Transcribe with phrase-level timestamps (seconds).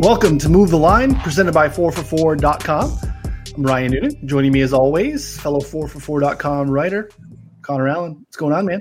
[0.00, 2.98] Welcome to Move the Line, presented by 4for4.com.
[3.54, 4.26] I'm Ryan Noonan.
[4.26, 7.10] Joining me as always, fellow 4for4.com writer,
[7.60, 8.20] Connor Allen.
[8.20, 8.80] What's going on, man?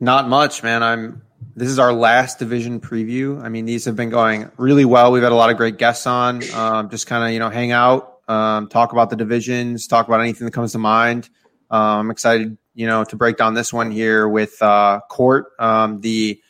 [0.00, 0.82] Not much, man.
[0.82, 1.20] I'm
[1.54, 3.44] this is our last division preview.
[3.44, 5.12] I mean, these have been going really well.
[5.12, 6.42] We've had a lot of great guests on.
[6.54, 10.22] Um, just kind of, you know, hang out, um, talk about the divisions, talk about
[10.22, 11.28] anything that comes to mind.
[11.70, 16.00] Um, I'm excited, you know, to break down this one here with uh, Court, um,
[16.00, 16.40] the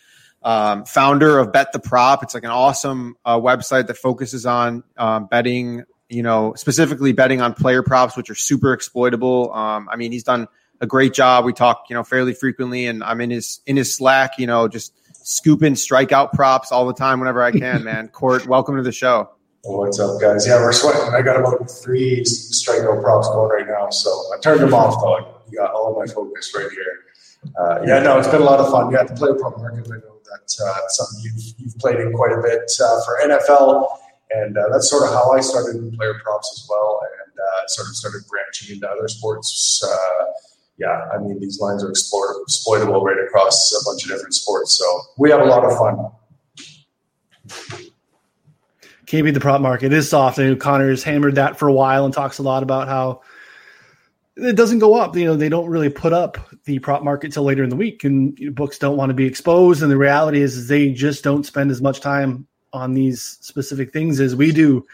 [0.42, 2.22] um, founder of Bet the Prop.
[2.22, 7.40] It's like an awesome uh, website that focuses on um, betting, you know, specifically betting
[7.40, 9.52] on player props, which are super exploitable.
[9.52, 10.48] Um, I mean, he's done
[10.80, 11.44] a great job.
[11.44, 14.66] We talk, you know, fairly frequently, and I'm in his in his Slack, you know,
[14.68, 17.84] just scooping strikeout props all the time whenever I can.
[17.84, 19.30] Man, Court, welcome to the show.
[19.62, 20.46] what's up, guys?
[20.46, 21.14] Yeah, we're sweating.
[21.14, 25.42] I got about three strikeout props going right now, so I turned them off though.
[25.50, 27.04] You got all of my focus right here.
[27.58, 28.90] Uh, yeah, no, it's been a lot of fun.
[28.92, 29.86] Yeah, the player prop market.
[29.86, 33.86] I know that uh, something you've, you've played in quite a bit uh, for NFL,
[34.30, 37.66] and uh, that's sort of how I started in player props as well, and uh,
[37.68, 39.82] sort of started branching into other sports.
[39.84, 40.24] Uh,
[40.78, 44.84] yeah, I mean these lines are exploitable right across a bunch of different sports, so
[45.18, 46.10] we have a lot of fun.
[49.06, 49.92] Can't beat the prop market.
[49.92, 50.38] Is soft.
[50.38, 53.22] And Connor's hammered that for a while and talks a lot about how
[54.40, 55.16] it doesn't go up.
[55.16, 58.04] You know, they don't really put up the prop market till later in the week,
[58.04, 59.82] and books don't want to be exposed.
[59.82, 63.92] And the reality is, is, they just don't spend as much time on these specific
[63.92, 64.86] things as we do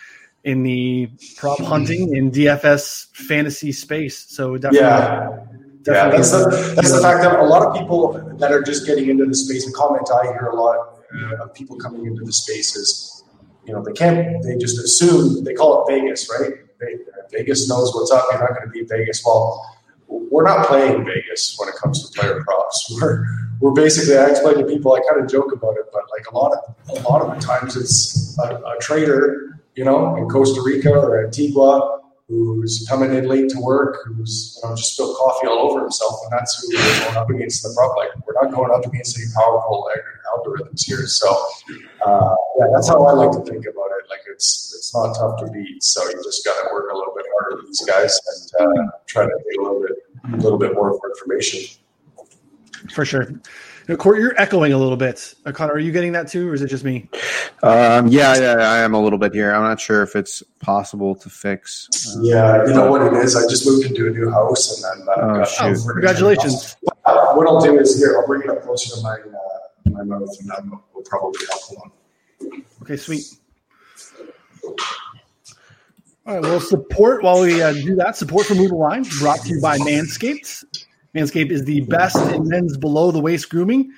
[0.45, 4.19] in the prop hunting and DFS fantasy space.
[4.29, 5.39] So definitely, yeah,
[5.83, 8.87] definitely yeah, that's the that's the fact that a lot of people that are just
[8.87, 12.25] getting into the space and comment I hear a lot uh, of people coming into
[12.25, 13.25] the spaces.
[13.65, 14.43] You know, they can't.
[14.45, 16.53] They just assume they call it Vegas, right?
[17.31, 18.25] Vegas knows what's up.
[18.31, 19.23] You're not going to beat Vegas.
[19.25, 19.77] Well,
[20.09, 22.97] we're not playing Vegas when it comes to player props.
[23.01, 23.27] We're
[23.59, 24.19] we're basically.
[24.19, 24.93] I explain to people.
[24.93, 27.41] I kind of joke about it, but like a lot of a lot of the
[27.41, 31.97] times, it's a, a trader, you know, in Costa Rica or Antigua
[32.29, 36.15] who's coming in late to work, who's you know just spilled coffee all over himself,
[36.25, 37.97] and that's who we're going up against the prop.
[37.97, 39.89] Like we're not going up against any powerful
[40.35, 41.07] algorithms here.
[41.07, 41.31] So
[42.05, 44.11] uh, yeah, that's how I like to think about it.
[44.11, 47.15] Like it's it's not tough to beat, so you just got to work a little
[47.77, 48.21] these guys
[48.59, 49.93] and uh, try to get a little bit
[50.33, 51.61] a little bit more information.
[52.93, 53.29] For sure.
[53.89, 55.35] Now, Court, you're echoing a little bit.
[55.45, 57.09] Uh, Connor, are you getting that too, or is it just me?
[57.63, 59.55] Um, yeah, yeah, I am a little bit here.
[59.55, 61.89] I'm not sure if it's possible to fix.
[62.17, 63.37] Uh, yeah, you know what it is.
[63.37, 65.85] I just moved into a new house, and then uh, oh, shoot.
[65.89, 66.77] Oh, congratulations.
[67.05, 68.19] What I'll do is here.
[68.19, 71.71] I'll bring it up closer to my uh, my mouth, and that will probably help
[71.71, 71.93] along.
[72.83, 73.23] Okay, sweet.
[76.27, 78.17] All right, well, support while we uh, do that.
[78.17, 80.65] Support for Move the Line brought to you by Manscaped.
[81.15, 83.93] Manscaped is the best in men's below the waist grooming.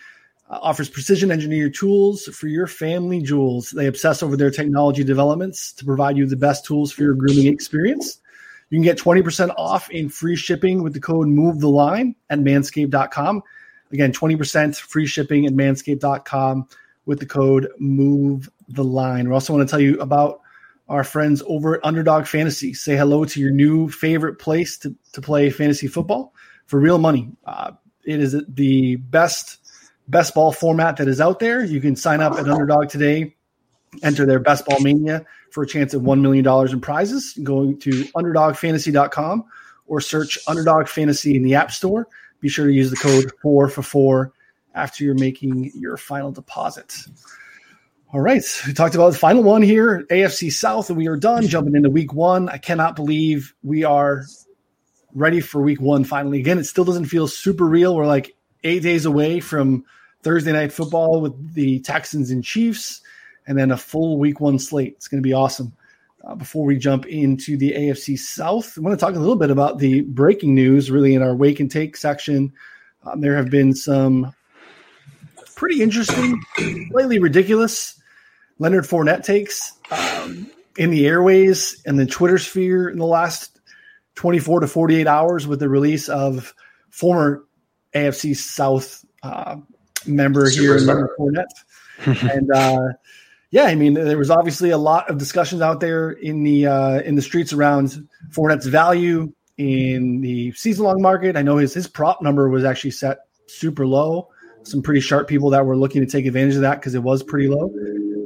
[0.50, 3.70] Uh, offers precision engineered tools for your family jewels.
[3.70, 7.46] They obsess over their technology developments to provide you the best tools for your grooming
[7.46, 8.20] experience.
[8.68, 12.40] You can get 20% off in free shipping with the code MOVE the line at
[12.40, 13.42] manscaped.com.
[13.90, 16.68] Again, 20% free shipping at manscaped.com
[17.06, 19.28] with the code MOVE the line.
[19.28, 20.42] We also want to tell you about
[20.88, 22.72] our friends over at Underdog Fantasy.
[22.74, 26.34] Say hello to your new favorite place to, to play fantasy football
[26.66, 27.30] for real money.
[27.44, 27.72] Uh,
[28.04, 29.58] it is the best
[30.08, 31.62] best ball format that is out there.
[31.62, 33.36] You can sign up at Underdog today,
[34.02, 37.38] enter their Best Ball Mania for a chance of $1 million in prizes.
[37.42, 39.44] Going to underdogfantasy.com
[39.86, 42.08] or search Underdog Fantasy in the App Store.
[42.40, 44.32] Be sure to use the code 4 for 4
[44.74, 46.94] after you're making your final deposit.
[48.10, 48.42] All right.
[48.66, 51.90] We talked about the final one here, AFC South, and we are done jumping into
[51.90, 52.48] week one.
[52.48, 54.24] I cannot believe we are
[55.14, 56.40] ready for week one finally.
[56.40, 57.94] Again, it still doesn't feel super real.
[57.94, 59.84] We're like eight days away from
[60.22, 63.02] Thursday night football with the Texans and Chiefs,
[63.46, 64.94] and then a full week one slate.
[64.96, 65.74] It's going to be awesome.
[66.24, 69.50] Uh, before we jump into the AFC South, I want to talk a little bit
[69.50, 72.54] about the breaking news, really, in our wake and take section.
[73.04, 74.34] Um, there have been some
[75.56, 76.40] pretty interesting,
[76.90, 77.97] slightly ridiculous
[78.58, 83.60] Leonard Fournette takes um, in the airways and the Twitter sphere in the last
[84.16, 86.54] 24 to 48 hours with the release of
[86.90, 87.44] former
[87.94, 89.56] AFC South uh,
[90.06, 91.46] member here, Leonard Fournette.
[92.34, 92.92] and uh,
[93.50, 97.00] yeah, I mean, there was obviously a lot of discussions out there in the uh,
[97.00, 101.36] in the streets around Fournette's value in the season long market.
[101.36, 104.28] I know his his prop number was actually set super low.
[104.64, 107.22] Some pretty sharp people that were looking to take advantage of that because it was
[107.22, 107.72] pretty low.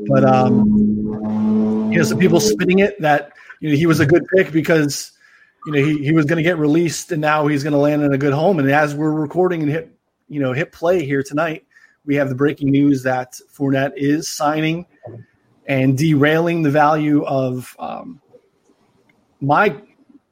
[0.09, 4.25] But um, you know, some people spinning it that you know he was a good
[4.35, 5.13] pick because
[5.67, 8.03] you know, he, he was going to get released and now he's going to land
[8.03, 8.59] in a good home.
[8.59, 9.91] And as we're recording and hit,
[10.29, 11.65] you know, hit play here tonight,
[12.05, 14.87] we have the breaking news that Fournette is signing
[15.67, 18.21] and derailing the value of um,
[19.41, 19.81] my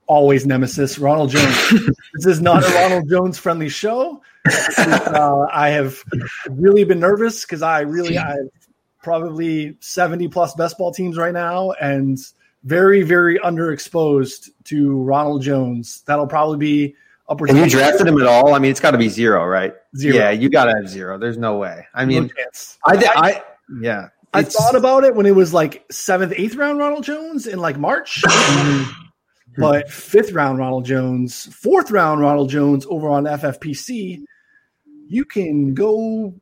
[0.07, 1.71] always nemesis, Ronald Jones.
[2.15, 4.21] this is not a Ronald Jones friendly show.
[4.77, 6.03] Uh, I have
[6.49, 8.35] really been nervous because I really I
[9.03, 12.19] probably 70 plus best ball teams right now and
[12.65, 16.03] very, very underexposed to Ronald Jones.
[16.07, 16.97] That'll probably be
[17.29, 17.47] upper.
[17.47, 18.55] Have you drafted him at all?
[18.55, 19.73] I mean, it's got to be zero, right?
[19.97, 20.17] Zero.
[20.17, 21.19] Yeah, you got to have zero.
[21.19, 21.87] There's no way.
[21.95, 22.45] I mean, no
[22.87, 23.43] I, I, I,
[23.81, 24.09] yeah.
[24.33, 27.79] I thought about it when it was like seventh, eighth round Ronald Jones in like
[27.79, 28.23] March.
[29.51, 29.63] Mm-hmm.
[29.63, 34.23] but fifth round Ronald Jones, fourth round Ronald Jones over on FFPC,
[35.09, 36.33] you can go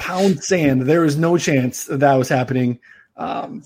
[0.00, 0.82] pound sand.
[0.82, 2.80] There is no chance that, that was happening.
[3.16, 3.62] Um,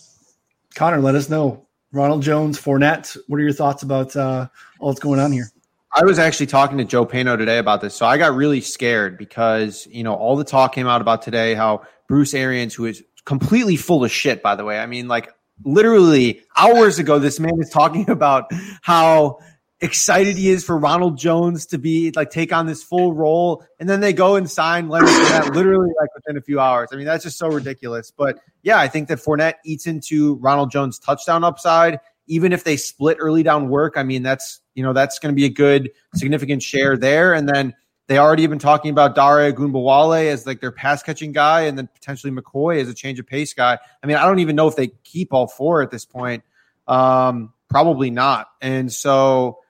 [0.75, 1.67] Connor, let us know.
[1.93, 3.17] Ronald Jones, Fournette.
[3.29, 4.49] What are your thoughts about uh,
[4.81, 5.49] all that's going on here?
[5.93, 7.95] I was actually talking to Joe Pano today about this.
[7.95, 11.55] So I got really scared because, you know, all the talk came out about today
[11.55, 14.81] how Bruce Arians, who is completely full of shit, by the way.
[14.81, 15.33] I mean, like
[15.65, 18.51] literally hours ago, this man is talking about
[18.83, 19.39] how
[19.81, 23.89] excited he is for Ronald Jones to be like take on this full role, and
[23.89, 26.91] then they go and sign Leonard Fournette literally like within a few hours.
[26.93, 28.11] I mean, that's just so ridiculous.
[28.11, 32.01] But yeah, I think that Fournette eats into Ronald Jones' touchdown upside.
[32.27, 35.37] Even if they split early down work, I mean, that's you know that's going to
[35.37, 37.75] be a good significant share there, and then
[38.07, 41.89] they already been talking about Dare Ogunbowale as like their pass catching guy, and then
[41.93, 43.79] potentially McCoy as a change of pace guy.
[44.03, 46.45] I mean, I don't even know if they keep all four at this point.
[46.87, 48.49] Um, probably not.
[48.61, 49.61] And so,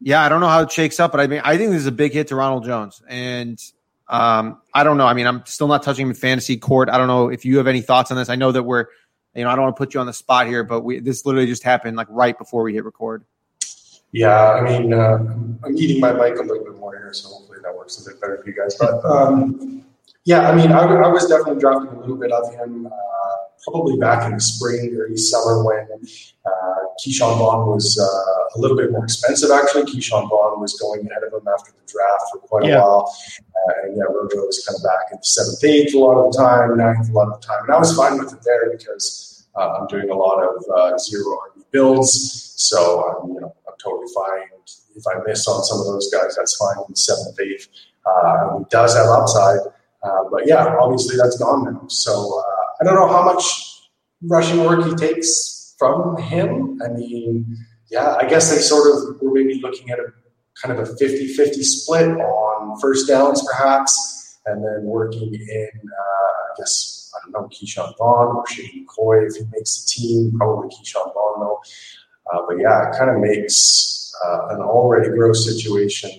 [0.00, 1.86] yeah, I don't know how it shakes up, but I mean, I think this is
[1.86, 3.02] a big hit to Ronald Jones.
[3.08, 3.60] And
[4.08, 5.06] um, I don't know.
[5.06, 6.88] I mean, I'm still not touching him in fantasy court.
[6.88, 8.28] I don't know if you have any thoughts on this.
[8.28, 8.86] I know that we're,
[9.34, 11.26] you know, I don't want to put you on the spot here, but we, this
[11.26, 13.24] literally just happened like right before we hit record.
[14.12, 15.18] Yeah, I mean, uh,
[15.64, 18.20] I'm eating my mic a little bit more here, so hopefully that works a bit
[18.20, 18.74] better for you guys.
[18.76, 19.84] But um,
[20.24, 22.90] yeah, I mean, I, I, was definitely drafting a little bit of him uh,
[23.64, 25.86] probably back in the spring, early summer when
[26.46, 29.50] uh, Ke'Shawn Vaughn was uh, a little bit more expensive.
[29.50, 32.78] Actually, Ke'Shawn Vaughn was going ahead of him after the draft for quite yeah.
[32.78, 35.98] a while, uh, and yeah, Rojo was kind of back in the seventh, eighth a
[35.98, 38.32] lot of the time, ninth a lot of the time, and I was fine with
[38.32, 43.30] it there because uh, I'm doing a lot of uh, zero RB builds, so I'm
[43.30, 44.48] you know I'm totally fine.
[44.96, 47.68] If I miss on some of those guys, that's fine in the seventh, eighth.
[48.04, 49.60] Uh, he does have upside.
[50.02, 51.86] Uh, but yeah, obviously that's gone now.
[51.88, 53.88] So uh, I don't know how much
[54.22, 56.80] rushing work he takes from him.
[56.84, 57.56] I mean,
[57.90, 60.12] yeah, I guess they sort of were maybe looking at a
[60.62, 66.52] kind of a 50 50 split on first downs, perhaps, and then working in, uh,
[66.52, 70.32] I guess, I don't know, Ke'Shawn Vaughn or Shady McCoy if he makes the team,
[70.36, 71.60] probably Ke'Shawn Vaughn, though.
[72.32, 76.10] Uh, but yeah, it kind of makes uh, an already gross situation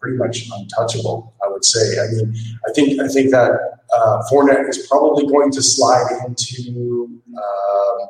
[0.00, 1.34] pretty much untouchable.
[1.44, 2.00] I would say.
[2.00, 2.34] I mean,
[2.68, 3.50] I think I think that
[3.94, 8.08] uh, Fournette is probably going to slide into um,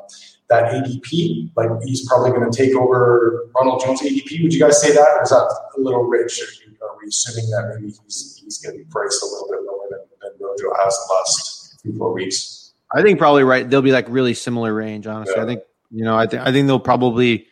[0.49, 1.51] that ADP.
[1.55, 4.43] Like he's probably going to take over Ronald Jones ADP.
[4.43, 6.39] Would you guys say that, or is that a little rich?
[6.41, 9.47] Are, you, are we assuming that maybe he's he's going to be priced a little
[9.49, 12.73] bit lower than, than Rojo has the last few four weeks?
[12.93, 13.69] I think probably right.
[13.69, 15.05] They'll be like really similar range.
[15.07, 15.43] Honestly, yeah.
[15.43, 17.47] I think you know, I think I think they'll probably.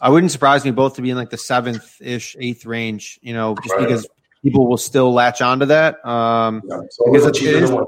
[0.00, 3.18] I wouldn't surprise me both to be in like the seventh ish, eighth range.
[3.22, 3.86] You know, just right.
[3.86, 4.06] because
[4.42, 6.04] people will still latch onto that.
[6.06, 7.86] Um, yeah, so because it is, right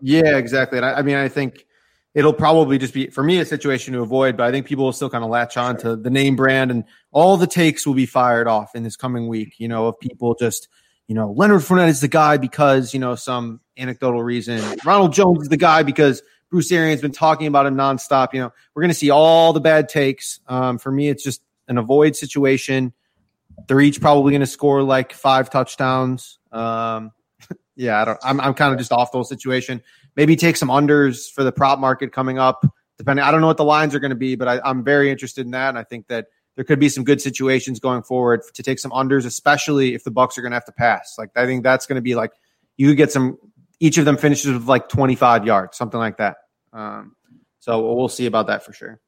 [0.00, 0.78] yeah, exactly.
[0.78, 1.66] And I, I, mean, I think
[2.14, 4.92] it'll probably just be for me a situation to avoid, but I think people will
[4.92, 8.06] still kind of latch on to the name brand and all the takes will be
[8.06, 9.54] fired off in this coming week.
[9.58, 10.68] You know, of people just
[11.06, 14.62] you know Leonard Fournette is the guy because you know some anecdotal reason.
[14.84, 18.32] Ronald Jones is the guy because Bruce Arians been talking about him nonstop.
[18.32, 20.40] You know, we're going to see all the bad takes.
[20.46, 22.92] Um, for me, it's just an avoid situation.
[23.66, 26.38] They're each probably going to score like five touchdowns.
[26.52, 27.12] Um,
[27.76, 28.18] yeah, I don't.
[28.22, 29.82] I'm I'm kind of just off those situation.
[30.14, 32.64] Maybe take some unders for the prop market coming up.
[32.98, 35.10] Depending, I don't know what the lines are going to be, but I, I'm very
[35.10, 38.40] interested in that, and I think that there could be some good situations going forward
[38.54, 41.16] to take some unders, especially if the Bucs are going to have to pass.
[41.18, 42.32] Like I think that's going to be like
[42.76, 43.38] you get some
[43.80, 46.36] each of them finishes with like 25 yards, something like that.
[46.72, 47.14] Um,
[47.60, 49.00] so we'll see about that for sure.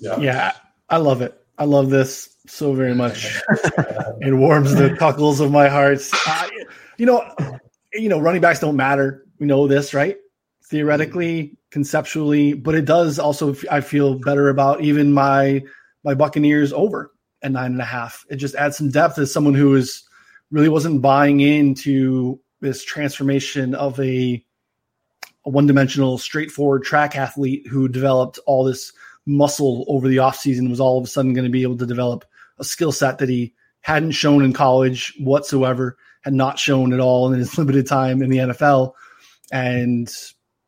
[0.00, 0.18] Yeah.
[0.18, 0.52] yeah,
[0.88, 1.40] I love it.
[1.58, 3.40] I love this so very much.
[4.20, 6.00] it warms the cockles of my heart.
[6.26, 6.48] Uh,
[6.98, 7.22] you know,
[7.92, 9.26] you know, running backs don't matter.
[9.38, 10.16] We know this, right?
[10.68, 13.54] Theoretically, conceptually, but it does also.
[13.70, 15.62] I feel better about even my
[16.04, 17.12] my Buccaneers over
[17.42, 18.24] at nine and a half.
[18.28, 20.02] It just adds some depth as someone who is
[20.50, 24.44] really wasn't buying into this transformation of a,
[25.44, 28.92] a one-dimensional, straightforward track athlete who developed all this
[29.26, 32.24] muscle over the offseason was all of a sudden going to be able to develop
[32.58, 37.32] a skill set that he hadn't shown in college whatsoever, had not shown at all
[37.32, 38.92] in his limited time in the NFL.
[39.52, 40.12] And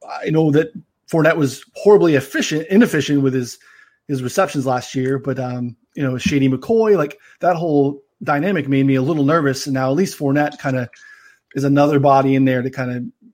[0.07, 0.73] I know that
[1.11, 3.59] Fournette was horribly efficient, inefficient with his
[4.07, 8.87] his receptions last year, but um, you know, Shady McCoy, like that whole dynamic made
[8.87, 9.67] me a little nervous.
[9.67, 10.89] And now at least Fournette kind of
[11.55, 13.31] is another body in there to kind of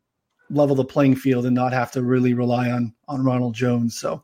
[0.51, 3.97] level the playing field and not have to really rely on on Ronald Jones.
[3.97, 4.23] So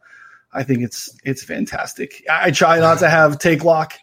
[0.53, 2.25] I think it's it's fantastic.
[2.29, 3.95] I try not to have take lock,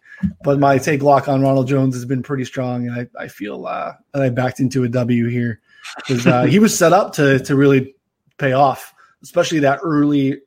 [0.44, 3.66] but my take lock on Ronald Jones has been pretty strong, and I, I feel
[3.66, 5.62] uh, that I backed into a W here
[5.98, 7.96] because uh, he was set up to to really
[8.38, 10.40] pay off, especially that early,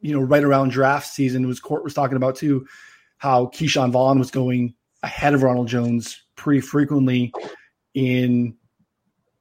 [0.00, 1.46] you know, right around draft season.
[1.46, 2.66] Was Court was talking about too,
[3.18, 7.32] how Ke'Shawn Vaughn was going ahead of Ronald Jones pretty frequently
[7.98, 8.54] in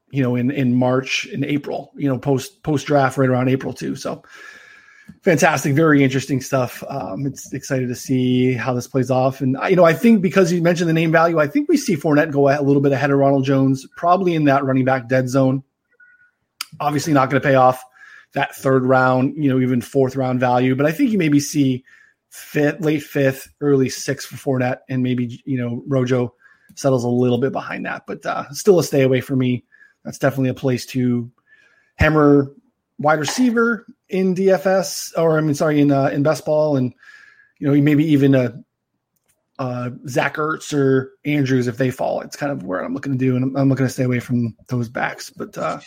[0.09, 3.71] you know in in March and April, you know, post post draft right around April
[3.71, 3.95] too.
[3.95, 4.23] So
[5.21, 6.83] fantastic, very interesting stuff.
[6.89, 10.51] Um, it's excited to see how this plays off, and you know, I think because
[10.51, 13.11] you mentioned the name value, I think we see Fournette go a little bit ahead
[13.11, 15.63] of Ronald Jones, probably in that running back dead zone.
[16.79, 17.83] Obviously, not going to pay off
[18.33, 21.83] that third round, you know, even fourth round value, but I think you maybe see
[22.29, 26.33] fifth, late fifth, early sixth for Fournette, and maybe you know Rojo
[26.75, 29.63] settles a little bit behind that, but uh, still a stay away for me.
[30.03, 31.31] That's definitely a place to
[31.95, 32.53] hammer
[32.99, 36.93] wide receiver in DFS, or I mean, sorry, in uh, in best ball, and
[37.59, 38.63] you know maybe even a
[39.59, 42.21] uh, Zach Ertz or Andrews if they fall.
[42.21, 44.19] It's kind of where I'm looking to do, and I'm, I'm looking to stay away
[44.19, 45.29] from those backs.
[45.29, 45.79] But uh,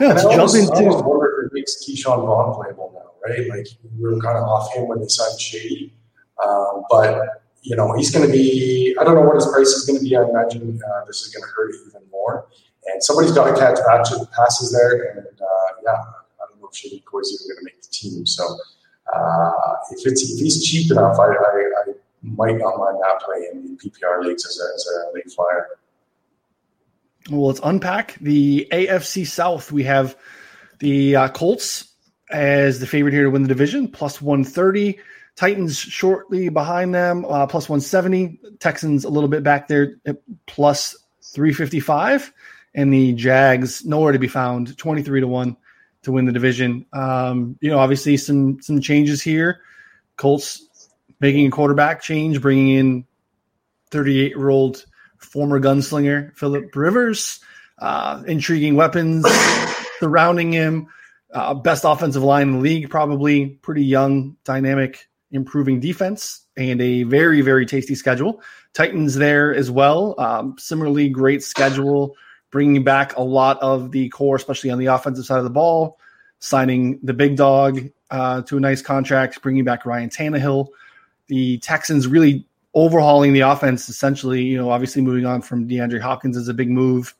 [0.00, 0.72] yeah, let's jump almost, into.
[0.72, 3.48] I almost wonder if it makes Ke'Shawn Vaughn playable now, right?
[3.48, 3.66] Like
[3.98, 5.94] we were kind of off him when they signed Shady,
[6.44, 8.94] um, but you know he's going to be.
[9.00, 10.16] I don't know what his price is going to be.
[10.16, 12.46] I imagine uh, this is going to hurt even more.
[12.86, 15.12] And somebody's got to catch out to the passes there.
[15.12, 18.26] And uh, yeah, I don't know if Shady is even going to make the team.
[18.26, 18.44] So
[19.14, 19.52] uh,
[19.92, 21.92] if it's if he's cheap enough, I, I, I
[22.22, 25.68] might not mind that play in PPR leagues as a, as a late flyer.
[27.30, 29.70] Well, let's unpack the AFC South.
[29.70, 30.16] We have
[30.80, 31.92] the uh, Colts
[32.30, 34.98] as the favorite here to win the division, plus 130.
[35.42, 38.38] Titans shortly behind them, uh, plus 170.
[38.60, 39.96] Texans a little bit back there,
[40.46, 40.96] plus
[41.34, 42.32] 355
[42.76, 45.56] and the Jags nowhere to be found, 23 to 1
[46.02, 46.86] to win the division.
[46.92, 49.62] Um, you know, obviously some some changes here.
[50.16, 53.04] Colts making a quarterback change, bringing in
[53.90, 54.86] 38 year old
[55.18, 57.40] former gunslinger Philip Rivers.
[57.80, 59.26] Uh, intriguing weapons
[59.98, 60.86] surrounding him.
[61.32, 67.02] Uh, best offensive line in the league, probably pretty young, dynamic, improving defense, and a
[67.02, 68.42] very, very tasty schedule.
[68.74, 70.14] Titans there as well.
[70.18, 72.14] Um, similarly, great schedule
[72.52, 75.98] bringing back a lot of the core, especially on the offensive side of the ball,
[76.38, 77.80] signing the big dog
[78.12, 80.68] uh, to a nice contract, bringing back Ryan Tannehill.
[81.26, 86.36] The Texans really overhauling the offense, essentially, you know, obviously moving on from DeAndre Hopkins
[86.36, 87.14] is a big move,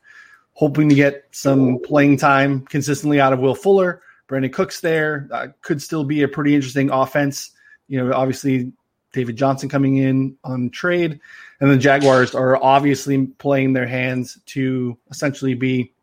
[0.53, 4.01] hoping to get some playing time consistently out of Will Fuller.
[4.29, 7.51] Brandin Cooks there uh, could still be a pretty interesting offense.
[7.87, 8.71] You know, obviously
[9.13, 11.19] David Johnson coming in on trade.
[11.61, 15.93] And the Jaguars are obviously playing their hands to essentially be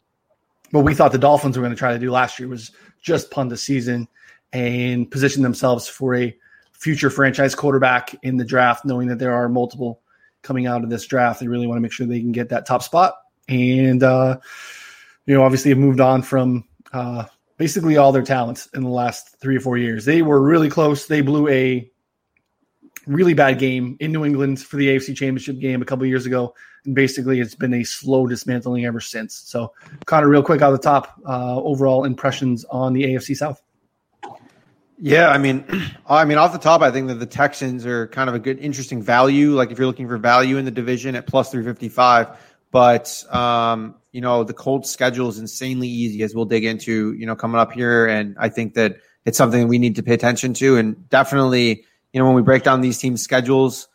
[0.71, 2.71] what we thought the Dolphins were going to try to do last year was
[3.03, 4.09] just punt the season
[4.53, 6.37] and position themselves for a
[6.73, 10.01] future franchise quarterback in the draft, knowing that there are multiple
[10.43, 11.41] coming out of this draft.
[11.41, 13.17] They really want to make sure they can get that top spot.
[13.49, 14.39] And, uh,
[15.27, 17.25] you know, obviously have moved on from uh,
[17.61, 20.07] basically all their talents in the last three or four years.
[20.07, 21.05] They were really close.
[21.05, 21.91] They blew a
[23.07, 26.55] really bad game in New England for the AFC Championship game a couple years ago,
[26.87, 29.35] and basically it's been a slow dismantling ever since.
[29.35, 29.75] So,
[30.07, 33.61] Connor, real quick out of the top, uh, overall impressions on the AFC South.
[34.99, 35.63] Yeah, I mean,
[36.09, 38.59] I mean, off the top, I think that the Texans are kind of a good,
[38.59, 39.51] interesting value.
[39.51, 42.39] Like if you're looking for value in the division at plus three fifty five,
[42.71, 47.27] but um, you know the Colts schedule is insanely easy, as we'll dig into, you
[47.27, 50.55] know, coming up here, and I think that it's something we need to pay attention
[50.55, 53.89] to, and definitely you know, when we break down these teams' schedules,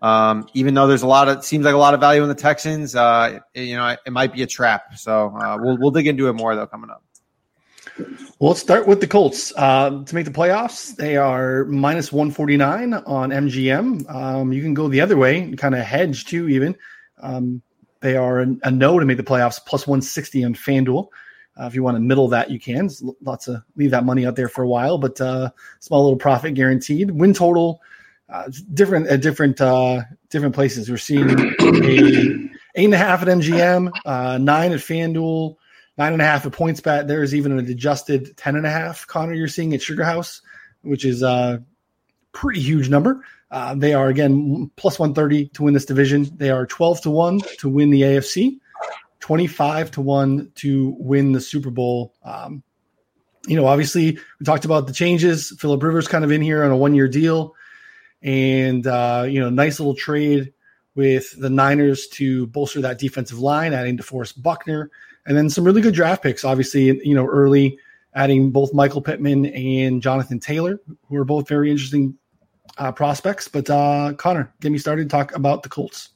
[0.00, 2.34] um, even though there's a lot of seems like a lot of value in the
[2.34, 4.94] Texans, uh, you know, it, might be a trap.
[4.96, 7.02] So uh, we'll we'll dig into it more though coming up.
[8.38, 9.52] Well, let's start with the Colts.
[9.56, 14.12] Uh, to make the playoffs, they are minus 149 on MGM.
[14.12, 16.74] Um, you can go the other way, kind of hedge too, even.
[17.20, 17.62] Um,
[18.02, 21.08] they are a, a, no to make the playoffs, plus 160 on FanDuel.
[21.58, 22.90] Uh, if you want to middle that, you can.
[23.22, 26.54] lots of leave that money out there for a while, but uh, small little profit
[26.54, 27.10] guaranteed.
[27.10, 27.80] Win total,
[28.28, 30.90] uh, different at different uh, different places.
[30.90, 35.56] We're seeing a eight and a half at MGM, uh, nine at FanDuel,
[35.98, 37.06] nine and a half at PointsBet.
[37.06, 39.06] There's even an adjusted ten and a half.
[39.06, 40.40] Connor, you're seeing at Sugar House,
[40.80, 41.62] which is a
[42.32, 43.22] pretty huge number.
[43.52, 46.26] Uh, they are again plus 130 to win this division.
[46.38, 48.58] They are 12 to one to win the AFC.
[49.20, 52.14] 25 to 1 to win the Super Bowl.
[52.24, 52.62] Um,
[53.46, 55.54] you know, obviously we talked about the changes.
[55.58, 57.54] Philip Rivers kind of in here on a one year deal,
[58.22, 60.52] and uh, you know, nice little trade
[60.94, 64.90] with the Niners to bolster that defensive line, adding DeForest Buckner,
[65.26, 66.44] and then some really good draft picks.
[66.44, 67.78] Obviously, you know, early
[68.14, 72.16] adding both Michael Pittman and Jonathan Taylor, who are both very interesting
[72.78, 73.48] uh, prospects.
[73.48, 75.10] But uh, Connor, get me started.
[75.10, 76.10] Talk about the Colts.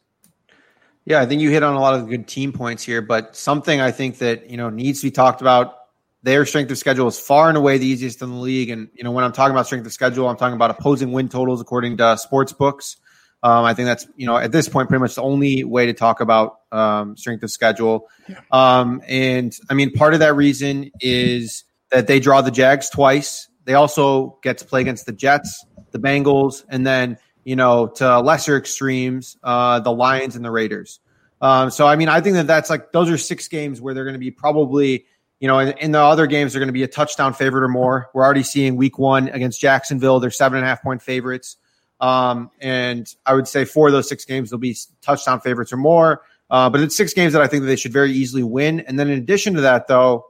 [1.05, 3.37] Yeah, I think you hit on a lot of the good team points here, but
[3.37, 5.75] something I think that you know needs to be talked about.
[6.23, 9.05] Their strength of schedule is far and away the easiest in the league, and you
[9.05, 11.99] know when I'm talking about strength of schedule, I'm talking about opposing win totals according
[11.99, 12.97] to sports books.
[13.45, 15.93] Um, I think that's you know at this point pretty much the only way to
[15.93, 18.09] talk about um, strength of schedule.
[18.29, 18.41] Yeah.
[18.51, 23.49] Um, and I mean, part of that reason is that they draw the Jags twice.
[23.65, 25.65] They also get to play against the Jets,
[25.97, 31.01] the Bengals, and then you know to lesser extremes, uh, the Lions and the Raiders.
[31.41, 34.05] Um, so I mean, I think that that's like those are six games where they're
[34.05, 35.07] going to be probably
[35.41, 37.69] you know in, in, the other games they're going to be a touchdown favorite or
[37.69, 38.11] more.
[38.15, 41.57] We're already seeing Week One against Jacksonville; they're seven and a half point favorites.
[41.99, 45.79] Um, and I would say four of those six games they'll be touchdown favorites or
[45.79, 46.23] more.
[46.49, 48.81] Uh, but it's six games that I think that they should very easily win.
[48.81, 50.27] And then in addition to that, though,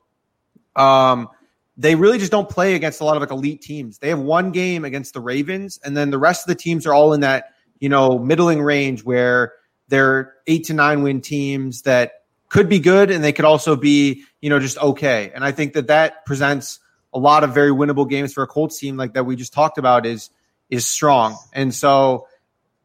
[0.74, 1.28] um,
[1.76, 3.98] they really just don't play against a lot of like elite teams.
[3.98, 6.94] They have one game against the Ravens, and then the rest of the teams are
[6.94, 9.52] all in that you know middling range where
[9.88, 14.24] they're eight to nine win teams that could be good, and they could also be
[14.40, 15.30] you know just okay.
[15.34, 16.80] And I think that that presents
[17.12, 19.78] a lot of very winnable games for a Colts team like that we just talked
[19.78, 20.30] about is
[20.70, 21.36] is strong.
[21.52, 22.26] And so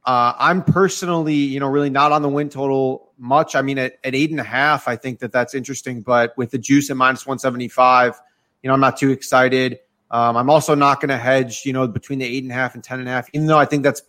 [0.03, 3.55] uh, I'm personally you know really not on the win total much.
[3.55, 6.51] I mean at, at eight and a half, I think that that's interesting, but with
[6.51, 8.19] the juice at minus one seventy five
[8.61, 9.79] you know, I'm not too excited.
[10.09, 12.75] Um, I'm also not going to hedge, you know, between the eight and a half
[12.75, 14.01] and ten and a half, even though I think that's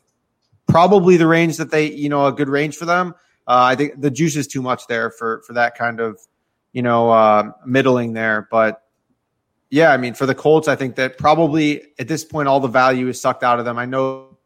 [0.66, 3.14] probably the range that they, you know, a good range for them.
[3.46, 6.20] Uh, I think the juice is too much there for for that kind of,
[6.72, 8.48] you know, uh, middling there.
[8.50, 8.82] But
[9.70, 12.68] yeah, I mean, for the Colts, I think that probably at this point all the
[12.68, 13.78] value is sucked out of them.
[13.78, 14.36] I know,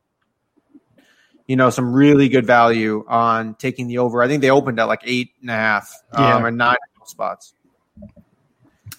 [1.47, 4.23] you know, some really good value on taking the over.
[4.23, 6.43] I think they opened at like eight and a half um, yeah.
[6.43, 7.55] or nine spots.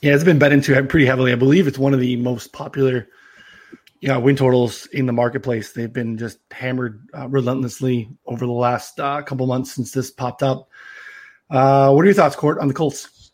[0.01, 1.31] Yeah, it's been bet into pretty heavily.
[1.31, 3.07] I believe it's one of the most popular
[3.99, 5.73] you know, win totals in the marketplace.
[5.73, 10.43] They've been just hammered uh, relentlessly over the last uh, couple months since this popped
[10.43, 10.69] up.
[11.49, 13.31] Uh, what are your thoughts, Court, on the Colts?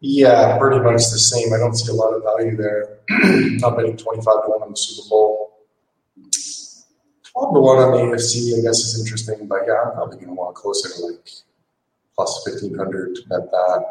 [0.00, 1.52] Yeah, pretty much the same.
[1.52, 2.98] I don't see a lot of value there.
[3.58, 5.58] Not betting 25 to 1 on the Super Bowl.
[7.32, 10.28] 12 to 1 on the AFC, I guess, is interesting, but yeah, I'm probably going
[10.28, 11.28] to want closer to like
[12.14, 13.84] plus 1500 to bet that.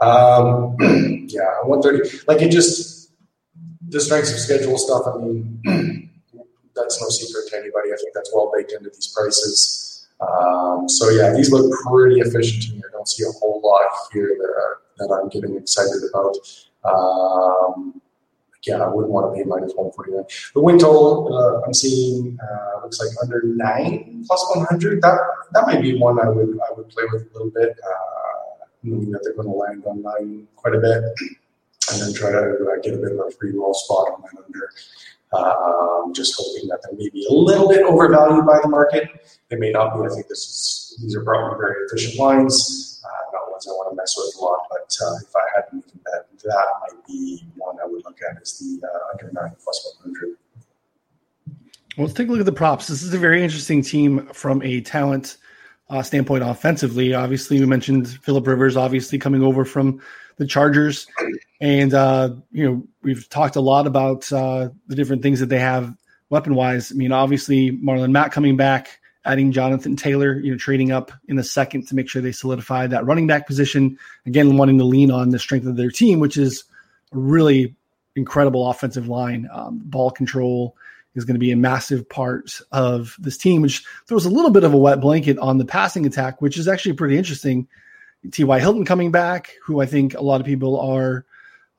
[0.00, 0.76] Um,
[1.28, 2.24] yeah, 130.
[2.26, 3.12] Like it just,
[3.88, 5.60] the strengths of schedule stuff, I mean,
[6.74, 7.92] that's no secret to anybody.
[7.92, 10.08] I think that's well baked into these prices.
[10.20, 12.82] Um, so yeah, these look pretty efficient to me.
[12.86, 16.36] I don't see a whole lot here that, that I'm getting excited about.
[16.84, 18.00] Um,
[18.62, 20.24] again, I wouldn't want to pay minus 149.
[20.54, 25.02] The win total, uh, I'm seeing uh, looks like under nine plus 100.
[25.02, 25.18] That
[25.52, 27.78] that might be one I would I would play with a little bit.
[27.84, 28.19] Uh,
[28.82, 31.02] knowing that they're going to land on nine quite a bit,
[31.92, 34.42] and then try to uh, get a bit of a free roll spot on that
[34.44, 34.70] under.
[35.32, 39.08] Um, just hoping that they may be a little bit overvalued by the market.
[39.48, 40.04] They may not be.
[40.04, 43.92] I think this is these are probably very efficient lines, uh, not ones I want
[43.92, 44.66] to mess with a lot.
[44.68, 48.02] But uh, if I had to make a bet, that might be one I would
[48.04, 50.36] look at is the uh, under nine plus one hundred.
[51.96, 52.88] Well, let's take a look at the props.
[52.88, 55.36] This is a very interesting team from a talent
[55.90, 57.12] uh, standpoint offensively.
[57.12, 60.00] Obviously, we mentioned Philip Rivers, obviously coming over from
[60.36, 61.06] the Chargers,
[61.60, 65.58] and uh, you know we've talked a lot about uh, the different things that they
[65.58, 65.94] have
[66.30, 66.92] weapon wise.
[66.92, 71.36] I mean, obviously Marlon Mack coming back, adding Jonathan Taylor, you know, trading up in
[71.36, 73.98] the second to make sure they solidify that running back position.
[74.24, 76.64] Again, wanting to lean on the strength of their team, which is
[77.12, 77.74] a really
[78.14, 80.76] incredible offensive line, um, ball control
[81.14, 84.64] is going to be a massive part of this team, which throws a little bit
[84.64, 87.66] of a wet blanket on the passing attack, which is actually pretty interesting.
[88.30, 88.60] T.Y.
[88.60, 91.24] Hilton coming back, who I think a lot of people are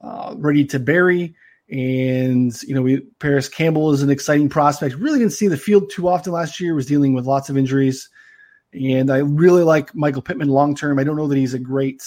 [0.02, 1.36] uh, ready to bury.
[1.70, 4.96] And, you know, we, Parris Campbell is an exciting prospect.
[4.96, 8.10] Really didn't see the field too often last year, was dealing with lots of injuries.
[8.74, 11.00] And I really like Michael Pittman long term.
[11.00, 12.04] I don't know that he's a great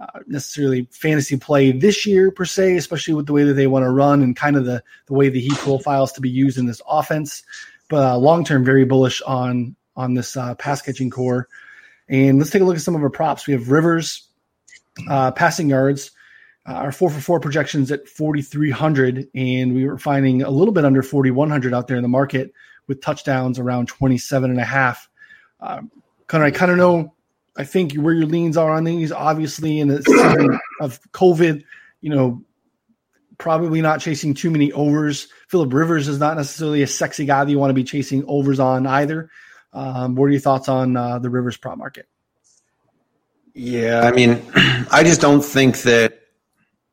[0.00, 3.84] uh, necessarily fantasy play this year per se, especially with the way that they want
[3.84, 6.66] to run and kind of the the way that he profiles to be used in
[6.66, 7.42] this offense.
[7.88, 11.48] But uh, long term, very bullish on on this uh, pass catching core.
[12.08, 13.46] And let's take a look at some of our props.
[13.46, 14.28] We have Rivers
[15.08, 16.10] uh, passing yards.
[16.66, 20.84] Uh, our four for four projections at 4,300, and we were finding a little bit
[20.84, 22.52] under 4,100 out there in the market
[22.86, 25.08] with touchdowns around 27 and a half.
[25.58, 25.90] Um,
[26.28, 27.14] Connor, I kind of know
[27.56, 31.64] I think where your leans are on these, obviously, in the season of COVID,
[32.00, 32.42] you know,
[33.38, 35.28] probably not chasing too many overs.
[35.48, 38.60] Philip Rivers is not necessarily a sexy guy that you want to be chasing overs
[38.60, 39.30] on either.
[39.72, 42.06] Um, what are your thoughts on uh, the Rivers prop market?
[43.54, 46.18] Yeah, I mean, I just don't think that.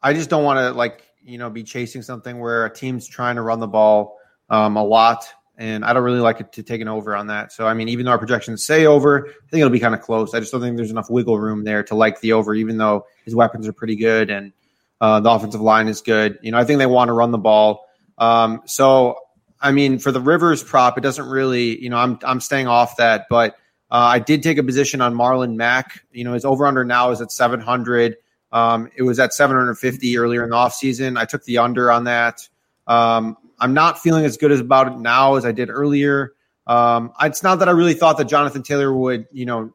[0.01, 3.35] I just don't want to like you know be chasing something where a team's trying
[3.35, 4.17] to run the ball
[4.49, 5.25] um, a lot,
[5.59, 7.51] and I don't really like it to take an over on that.
[7.51, 10.01] So I mean, even though our projections say over, I think it'll be kind of
[10.01, 10.33] close.
[10.33, 13.05] I just don't think there's enough wiggle room there to like the over, even though
[13.25, 14.53] his weapons are pretty good and
[15.01, 16.39] uh, the offensive line is good.
[16.41, 17.85] You know, I think they want to run the ball.
[18.17, 19.17] Um, so
[19.61, 22.95] I mean, for the Rivers prop, it doesn't really, you know, I'm I'm staying off
[22.95, 23.55] that, but
[23.91, 26.05] uh, I did take a position on Marlon Mack.
[26.11, 28.15] You know, his over under now is at 700.
[28.51, 31.19] Um, it was at 750 earlier in the offseason.
[31.19, 32.47] I took the under on that.
[32.87, 36.33] Um, I'm not feeling as good as about it now as I did earlier.
[36.67, 39.73] Um, it's not that I really thought that Jonathan Taylor would, you know,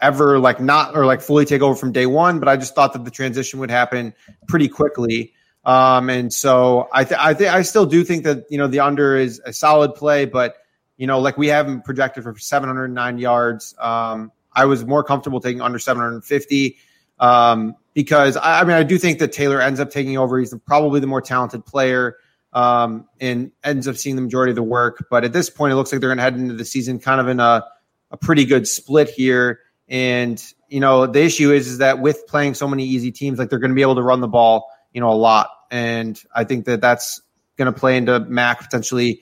[0.00, 2.92] ever like not or like fully take over from day one, but I just thought
[2.92, 4.14] that the transition would happen
[4.46, 5.32] pretty quickly.
[5.64, 8.80] Um, and so I, th- I think I still do think that you know the
[8.80, 10.56] under is a solid play, but
[10.96, 13.74] you know like we haven't projected for 709 yards.
[13.78, 16.76] Um, I was more comfortable taking under 750
[17.18, 20.38] um, because I, I, mean I do think that Taylor ends up taking over.
[20.38, 22.18] He's probably the more talented player
[22.54, 25.06] um, and ends up seeing the majority of the work.
[25.10, 27.20] But at this point, it looks like they're going to head into the season kind
[27.20, 27.64] of in a
[28.10, 29.60] a pretty good split here.
[29.88, 33.50] And you know the issue is is that with playing so many easy teams, like
[33.50, 35.50] they're going to be able to run the ball you know, a lot.
[35.70, 37.20] And I think that that's
[37.58, 39.20] going to play into Mack potentially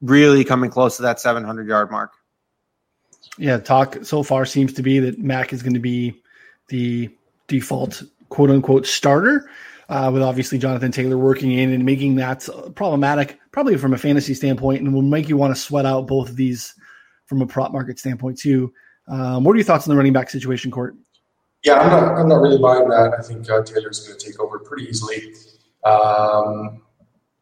[0.00, 2.12] really coming close to that 700 yard mark.
[3.36, 6.22] Yeah, talk so far seems to be that Mack is going to be
[6.68, 7.10] the
[7.48, 9.48] default quote unquote starter,
[9.92, 14.32] uh, with obviously Jonathan Taylor working in and making that problematic, probably from a fantasy
[14.32, 16.74] standpoint, and will make you want to sweat out both of these
[17.26, 18.72] from a prop market standpoint too.
[19.06, 20.96] Um, what are your thoughts on the running back situation, Court?
[21.62, 22.18] Yeah, I'm not.
[22.20, 23.12] I'm not really buying that.
[23.18, 25.34] I think uh, Taylor's going to take over pretty easily.
[25.84, 26.80] Um,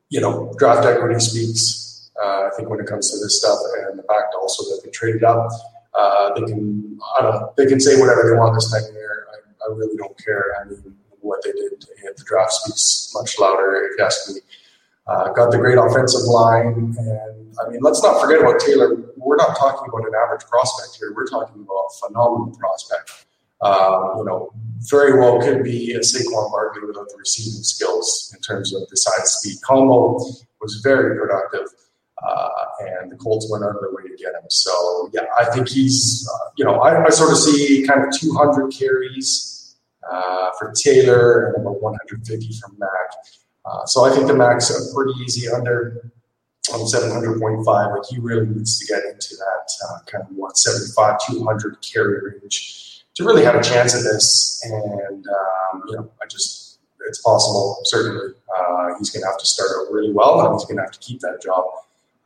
[0.08, 2.10] you know, draft equity speaks.
[2.20, 4.90] Uh, I think when it comes to this stuff, and the fact also that they
[4.90, 5.48] traded up,
[5.94, 6.98] uh, they can.
[7.16, 7.56] I don't.
[7.56, 9.28] They can say whatever they want this time of year.
[9.32, 10.56] I, I really don't care.
[10.60, 13.88] I mean, what they did the draft speaks much louder.
[13.98, 14.40] Me.
[15.06, 18.96] Uh, got the great offensive line, and I mean, let's not forget about Taylor.
[19.16, 21.12] We're not talking about an average prospect here.
[21.14, 23.26] We're talking about a phenomenal prospect
[23.62, 24.50] um, you know,
[24.88, 28.96] very well could be a Saquon Barkley without the receiving skills in terms of the
[28.96, 30.18] size speed combo.
[30.62, 31.66] Was very productive,
[32.22, 32.48] uh,
[32.80, 34.48] and the Colts went out of their way to get him.
[34.50, 38.12] So yeah, I think he's uh, you know I, I, sort of see kind of
[38.18, 39.59] 200 carries
[40.08, 42.90] uh, for Taylor and about 150 from Mack.
[43.64, 46.10] Uh, so I think the Mack's a pretty easy under
[46.72, 47.64] on 700.5.
[47.64, 53.04] Like he really needs to get into that uh, kind of 175, 200 carry range
[53.14, 54.62] to really have a chance at this.
[54.64, 57.78] And um, you know, I just it's possible.
[57.84, 60.82] Certainly, uh, he's going to have to start out really well, and he's going to
[60.82, 61.64] have to keep that job.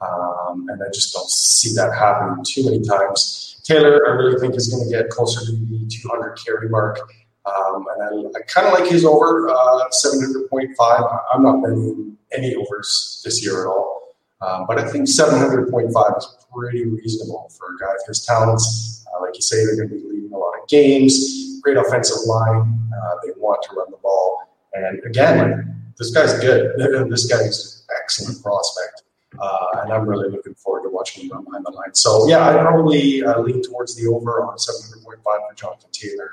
[0.01, 3.61] Um, and I just don't see that happening too many times.
[3.65, 6.99] Taylor, I really think is going to get closer to the 200 carry mark.
[7.47, 11.21] Um, and I, I kind of like his over uh, 700.5.
[11.33, 14.15] I'm not betting any overs this year at all.
[14.41, 19.05] Um, but I think 700.5 is pretty reasonable for a guy of his talents.
[19.15, 22.27] Uh, like you say, they're going to be leading a lot of games, great offensive
[22.27, 22.79] line.
[22.93, 24.43] Uh, they want to run the ball.
[24.75, 26.73] And again, this guy's good.
[27.11, 29.03] This guy's an excellent prospect.
[29.39, 31.95] Uh, and I'm really looking forward to watching him run behind the line.
[31.95, 36.31] So, yeah, I'd probably uh, lean towards the over on 700.5 for Jonathan Taylor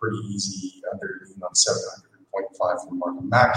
[0.00, 3.56] pretty easy under lean on 700.5 for Marlon Mack.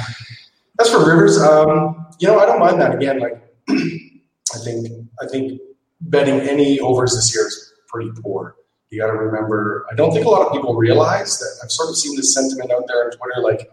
[0.79, 2.95] As for Rivers, um, you know, I don't mind that.
[2.95, 4.87] Again, like, I think
[5.21, 5.59] I think
[6.01, 8.55] betting any overs this year is pretty poor.
[8.89, 9.85] You got to remember.
[9.91, 11.59] I don't think a lot of people realize that.
[11.63, 13.41] I've sort of seen this sentiment out there on Twitter.
[13.41, 13.69] Like,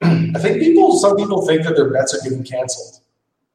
[0.36, 3.00] I think people, some people think that their bets are getting canceled.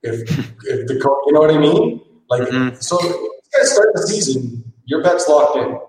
[0.04, 0.22] If
[0.66, 0.94] if the
[1.26, 2.02] you know what I mean?
[2.30, 2.76] Like, mm-hmm.
[2.76, 5.80] so you guys start the season, your bet's locked in.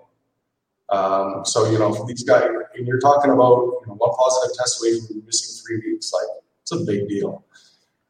[0.95, 2.43] Um, so you know these guys,
[2.75, 6.11] and you're talking about you know, one positive test away from missing three weeks.
[6.13, 7.43] Like, it's a big deal.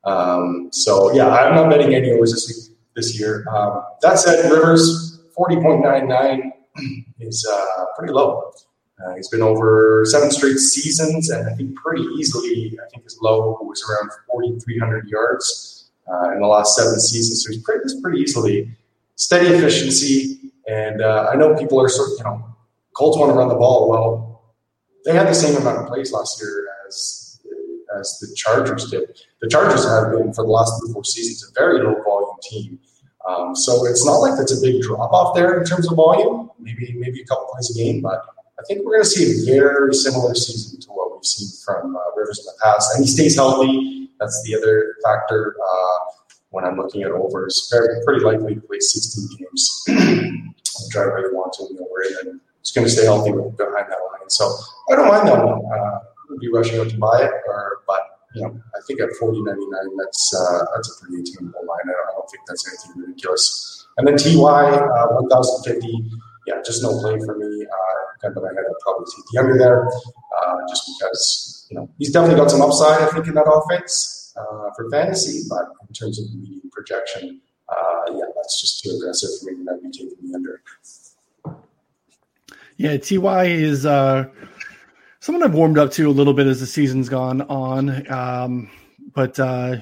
[0.03, 3.45] Um, so yeah, I'm not betting any overs this this year.
[3.49, 6.51] Um, that said, Rivers 40.99
[7.19, 8.51] is uh, pretty low.
[9.03, 12.77] Uh, he's been over seven straight seasons, and I think pretty easily.
[12.81, 17.43] I think his low was around 4,300 yards uh, in the last seven seasons.
[17.43, 18.71] So he's pretty, pretty easily
[19.15, 20.51] steady efficiency.
[20.67, 22.54] And uh, I know people are sort of, you know,
[22.95, 23.89] Colts want to run the ball.
[23.89, 24.53] Well,
[25.05, 27.39] they had the same amount of plays last year as
[27.99, 29.03] as the Chargers did.
[29.41, 32.79] The Chargers have been, for the last three four seasons, a very low volume team.
[33.27, 36.51] Um, so it's not like that's a big drop off there in terms of volume,
[36.59, 38.23] maybe maybe a couple plays a game, but
[38.59, 41.95] I think we're going to see a very similar season to what we've seen from
[41.95, 44.09] uh, Rivers in the past, and he stays healthy.
[44.19, 45.97] That's the other factor uh,
[46.51, 47.67] when I'm looking at overs.
[47.71, 52.39] Very pretty likely to play 16 games, which I really want to know where and
[52.65, 54.27] it's going to stay healthy behind that line.
[54.29, 54.49] So
[54.89, 55.61] I don't mind that one.
[55.69, 55.99] Uh,
[56.31, 58.01] would be rushing out to buy it, or but
[58.33, 59.53] you know, I think at 40.99,
[59.99, 61.85] that's uh, that's a pretty attainable line.
[61.85, 63.85] I don't, I don't think that's anything ridiculous.
[63.97, 66.09] And then TY uh, 1,050,
[66.47, 67.67] yeah, just no play for me.
[67.69, 71.77] Uh, kind of I had to probably take the under there, uh, just because you
[71.77, 73.03] know he's definitely got some upside.
[73.03, 77.41] I think in that offense uh, for fantasy, but in terms of the median projection,
[77.69, 79.65] uh, yeah, that's just too aggressive for me.
[79.69, 80.63] I'd be taking the under.
[82.77, 84.25] Yeah, Ty is uh,
[85.19, 88.69] someone I've warmed up to a little bit as the season's gone on, um,
[89.13, 89.77] but uh,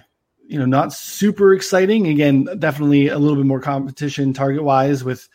[0.45, 2.07] you know, not super exciting.
[2.07, 5.27] Again, definitely a little bit more competition target wise with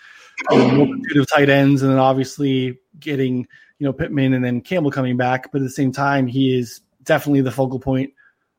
[0.50, 4.90] you multitude of tight ends, and then obviously getting you know Pittman and then Campbell
[4.90, 5.50] coming back.
[5.50, 8.12] But at the same time, he is definitely the focal point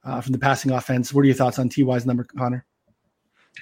[0.03, 1.13] uh, from the passing offense.
[1.13, 2.65] What are your thoughts on Ty's number, Connor?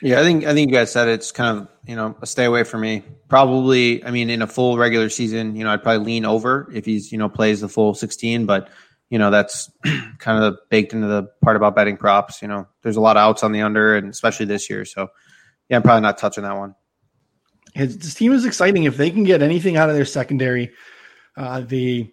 [0.02, 1.14] Yeah, I think I think you guys said it.
[1.14, 3.04] it's kind of you know a stay away for me.
[3.30, 6.86] Probably, I mean, in a full regular season, you know, I'd probably lean over if
[6.86, 8.46] he's you know plays the full sixteen.
[8.46, 8.70] But
[9.10, 9.72] you know, that's
[10.20, 12.42] kind of baked into the part about betting props.
[12.42, 14.86] You know, there's a lot of outs on the under, and especially this year.
[14.86, 15.08] So
[15.70, 16.76] yeah, I'm probably not touching that one.
[17.74, 20.72] His, this team is exciting if they can get anything out of their secondary.
[21.36, 22.12] Uh, the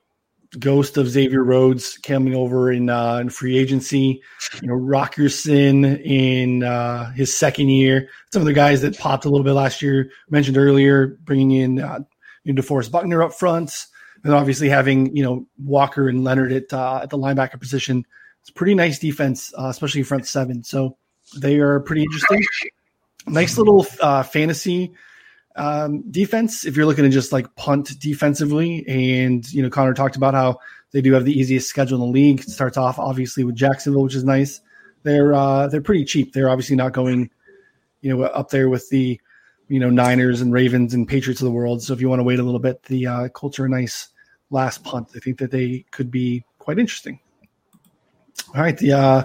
[0.59, 4.23] ghost of Xavier Rhodes coming over in, uh, in free agency.
[4.61, 8.09] You know, Rogerson in uh, his second year.
[8.33, 11.81] Some of the guys that popped a little bit last year mentioned earlier, bringing in
[11.81, 12.01] uh,
[12.45, 13.87] you know, DeForest Buckner up front,
[14.23, 18.05] and obviously having you know Walker and Leonard at uh, at the linebacker position.
[18.41, 20.65] It's pretty nice defense, uh, especially front seven.
[20.65, 20.97] So
[21.39, 22.45] they are pretty interesting.
[23.27, 24.93] Nice little uh, fantasy
[25.57, 30.17] um, defense, if you're looking to just like punt defensively, and you know, Connor talked
[30.17, 30.59] about how
[30.93, 32.41] they do have the easiest schedule in the league.
[32.41, 34.61] It starts off obviously with Jacksonville, which is nice.
[35.03, 36.33] They're uh, they're pretty cheap.
[36.33, 37.31] They're obviously not going,
[38.01, 39.21] you know, up there with the,
[39.69, 41.83] you know, Niners and Ravens and Patriots of the world.
[41.83, 44.09] So if you want to wait a little bit, the uh, Colts are a nice
[44.51, 45.09] last punt.
[45.15, 47.21] I think that they could be quite interesting.
[48.55, 49.25] All right, the uh,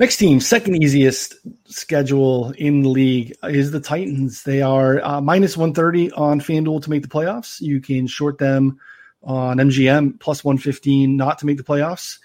[0.00, 1.34] Next team, second easiest
[1.66, 4.44] schedule in the league is the Titans.
[4.44, 7.60] They are uh, minus 130 on FanDuel to make the playoffs.
[7.60, 8.78] You can short them
[9.22, 12.18] on MGM plus 115 not to make the playoffs.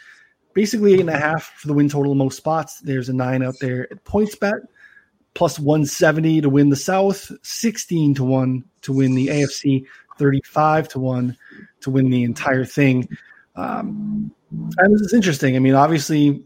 [0.53, 2.79] Basically, eight and a half for the win total in most spots.
[2.79, 4.61] There's a nine out there at PointsBet,
[5.33, 9.83] plus 170 to win the South, 16 to 1 to win the AFC,
[10.17, 11.37] 35 to 1
[11.81, 13.09] to win the entire thing.
[13.57, 14.31] Um,
[14.77, 15.57] and this is interesting.
[15.57, 16.41] I mean, obviously,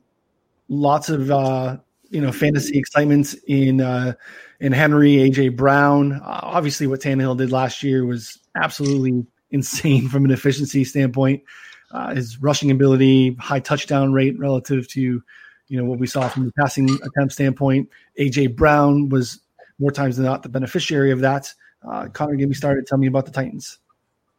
[0.70, 1.78] lots of uh,
[2.10, 4.14] you know fantasy excitement in uh,
[4.60, 6.14] in Henry, AJ Brown.
[6.14, 11.44] Uh, obviously, what Tannehill did last year was absolutely insane from an efficiency standpoint.
[11.92, 15.22] Uh, his rushing ability, high touchdown rate relative to
[15.68, 17.90] you know what we saw from the passing attempt standpoint.
[18.20, 19.40] AJ Brown was
[19.80, 21.54] more times than not the beneficiary of that.
[21.88, 22.86] Uh, Connor, get me started.
[22.86, 23.80] Tell me about the Titans.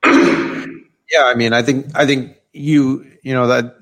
[0.04, 3.76] Yeah, I mean, I think I think you you know that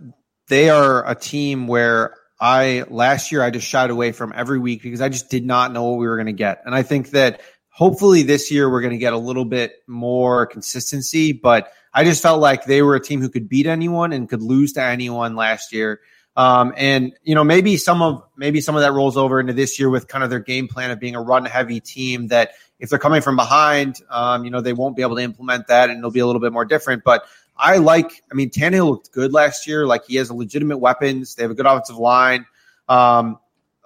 [0.48, 4.82] they are a team where I last year I just shied away from every week
[4.82, 6.62] because I just did not know what we were going to get.
[6.64, 10.46] And I think that hopefully this year we're going to get a little bit more
[10.46, 14.28] consistency, but I just felt like they were a team who could beat anyone and
[14.28, 16.00] could lose to anyone last year.
[16.36, 19.80] Um, and you know maybe some of maybe some of that rolls over into this
[19.80, 22.90] year with kind of their game plan of being a run heavy team that if
[22.90, 25.98] they're coming from behind, um, you know they won't be able to implement that and
[25.98, 27.02] it'll be a little bit more different.
[27.02, 27.24] But
[27.58, 29.86] I like, I mean, Tannehill looked good last year.
[29.86, 31.34] Like he has a legitimate weapons.
[31.34, 32.46] They have a good offensive line.
[32.88, 33.38] Um,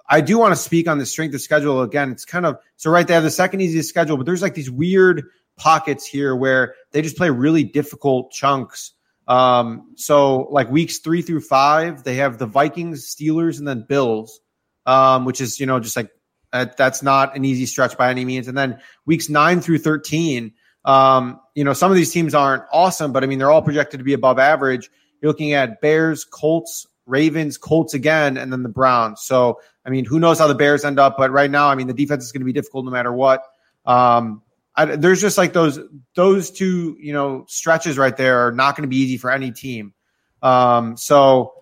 [0.07, 2.11] I do want to speak on the strength of schedule again.
[2.11, 3.07] It's kind of so right.
[3.07, 5.23] They have the second easiest schedule, but there's like these weird
[5.55, 8.91] pockets here where they just play really difficult chunks.
[9.27, 14.41] Um, so like weeks three through five, they have the Vikings, Steelers, and then Bills,
[14.85, 16.11] um, which is you know just like
[16.51, 18.47] that's not an easy stretch by any means.
[18.47, 20.53] And then weeks nine through thirteen,
[20.85, 23.99] um, you know, some of these teams aren't awesome, but I mean, they're all projected
[23.99, 24.89] to be above average.
[25.21, 29.21] You're looking at Bears, Colts, Ravens, Colts again, and then the Browns.
[29.21, 31.17] So, I mean, who knows how the Bears end up?
[31.17, 33.43] But right now, I mean, the defense is going to be difficult no matter what.
[33.85, 34.41] Um,
[34.75, 35.79] I, there's just like those
[36.15, 39.51] those two, you know, stretches right there are not going to be easy for any
[39.51, 39.93] team.
[40.41, 41.53] Um, so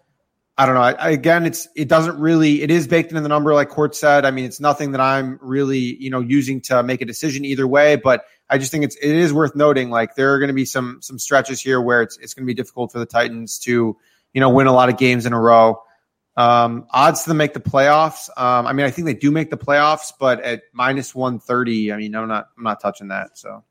[0.58, 0.82] I don't know.
[0.82, 4.26] I, again, it's it doesn't really it is baked into the number, like Court said.
[4.26, 7.68] I mean, it's nothing that I'm really you know using to make a decision either
[7.68, 7.96] way.
[7.96, 10.66] But I just think it's it is worth noting like there are going to be
[10.66, 13.98] some some stretches here where it's it's going to be difficult for the Titans to
[14.34, 15.82] you know win a lot of games in a row.
[16.36, 18.30] Um, odds to make the playoffs.
[18.38, 21.94] Um, I mean, I think they do make the playoffs, but at minus one thirty,
[21.94, 23.38] I mean, I'm not I'm not touching that.
[23.38, 23.64] So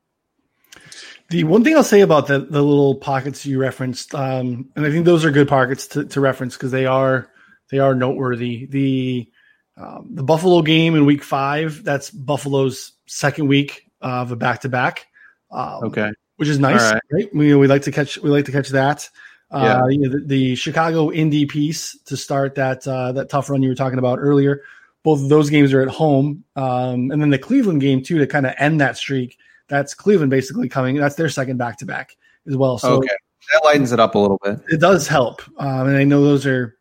[1.29, 4.91] The one thing I'll say about the the little pockets you referenced, um, and I
[4.91, 7.29] think those are good pockets to, to reference because they are
[7.71, 8.65] they are noteworthy.
[8.67, 9.31] The
[9.77, 14.69] um, the Buffalo game in Week Five, that's Buffalo's second week of a back to
[14.69, 15.07] back.
[15.53, 17.03] Okay, which is nice, right.
[17.13, 17.35] right?
[17.35, 19.09] We we like to catch we like to catch that.
[19.51, 19.89] Uh, yeah.
[19.89, 23.69] You know, the, the, Chicago Indy piece to start that uh, that tough run you
[23.69, 24.63] were talking about earlier.
[25.03, 28.27] Both of those games are at home, um, and then the Cleveland game too to
[28.27, 29.39] kind of end that streak
[29.71, 30.97] that's Cleveland basically coming.
[30.97, 32.77] That's their second back to back as well.
[32.77, 33.09] So okay.
[33.53, 34.61] that lightens it up a little bit.
[34.69, 36.77] It does help, um, and I know those are,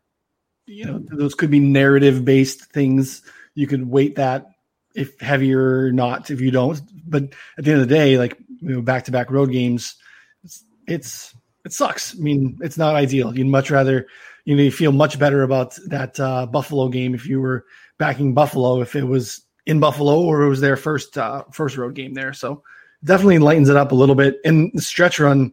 [0.66, 3.22] you know, those could be narrative based things.
[3.54, 4.49] You could weight that
[4.94, 6.80] if heavier or not if you don't.
[7.08, 7.24] But
[7.58, 9.96] at the end of the day, like you know, back to back road games,
[10.44, 12.14] it's, it's it sucks.
[12.16, 13.36] I mean, it's not ideal.
[13.36, 14.06] You'd much rather,
[14.44, 17.66] you know, you feel much better about that uh, Buffalo game if you were
[17.98, 21.94] backing Buffalo if it was in Buffalo or it was their first uh, first road
[21.94, 22.32] game there.
[22.32, 22.62] So
[23.04, 24.38] definitely lightens it up a little bit.
[24.44, 25.52] And the stretch run,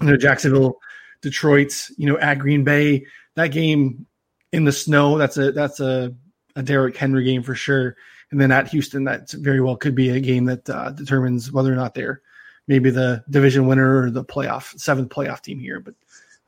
[0.00, 0.78] you know, Jacksonville,
[1.20, 4.06] Detroit, you know, at Green Bay, that game
[4.52, 6.14] in the snow, that's a that's a,
[6.54, 7.96] a Derrick Henry game for sure.
[8.30, 11.72] And then at Houston, that very well could be a game that uh, determines whether
[11.72, 12.22] or not they're
[12.66, 15.80] maybe the division winner or the playoff seventh playoff team here.
[15.80, 15.94] But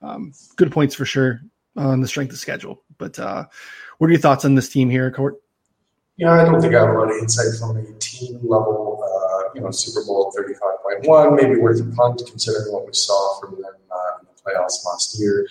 [0.02, 1.40] um, good points for sure
[1.76, 2.82] on the strength of schedule.
[2.98, 3.46] But uh,
[3.98, 5.36] what are your thoughts on this team here, Court?
[6.16, 9.00] Yeah, I don't think I have a lot of insight from a team level.
[9.04, 12.92] Uh, you know, Super Bowl thirty-five point one, maybe worth a punt considering what we
[12.92, 15.46] saw from them uh, in the playoffs last year.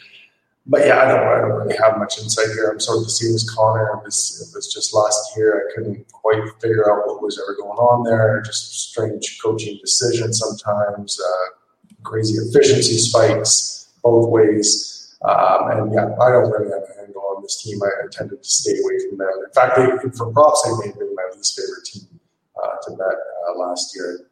[0.69, 2.69] But yeah, I don't, I don't really have much insight here.
[2.69, 3.99] I'm sort of the same as Connor.
[3.99, 5.63] It was, it was just last year.
[5.63, 8.41] I couldn't quite figure out what was ever going on there.
[8.45, 15.15] Just strange coaching decisions sometimes, uh, crazy efficiency spikes both ways.
[15.23, 17.81] Um, and yeah, I don't really have a handle on this team.
[17.81, 19.29] I, I tended to stay away from them.
[19.45, 22.19] In fact, they, for props, they made me my least favorite team
[22.61, 24.27] uh, to bet uh, last year.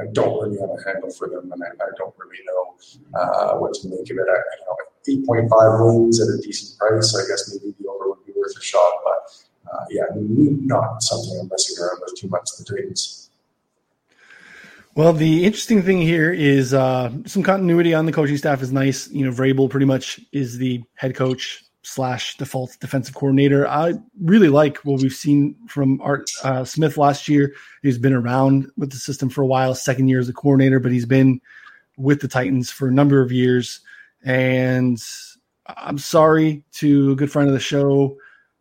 [0.00, 2.74] I don't really have a handle for them, and I, I don't really know
[3.18, 4.26] uh, what to make of it.
[4.28, 8.32] I, 8.5 wins at a decent price, so I guess maybe the over would be
[8.36, 8.92] worth a shot.
[9.04, 12.50] But uh, yeah, not something I'm messing around with too much.
[12.58, 13.30] The Titans.
[14.96, 19.10] Well, the interesting thing here is uh, some continuity on the coaching staff is nice.
[19.10, 23.68] You know, Vrabel pretty much is the head coach slash default defensive coordinator.
[23.68, 27.54] I really like what we've seen from Art uh, Smith last year.
[27.82, 30.92] He's been around with the system for a while, second year as a coordinator, but
[30.92, 31.40] he's been
[31.96, 33.80] with the Titans for a number of years.
[34.24, 35.02] And
[35.66, 38.16] I'm sorry to a good friend of the show,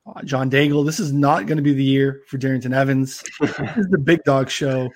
[0.05, 0.85] uh, John Daigle.
[0.85, 3.23] This is not going to be the year for Darrynton Evans.
[3.39, 4.89] this is the big dog show.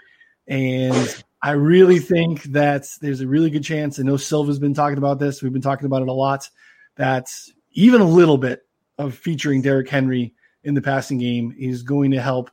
[0.48, 4.00] And I really think that there's a really good chance.
[4.00, 5.42] I know Silva's been talking about this.
[5.42, 6.50] We've been talking about it a lot.
[6.96, 7.32] That
[7.72, 8.66] even a little bit
[8.98, 12.50] of featuring Derrick Henry in the passing game is going to help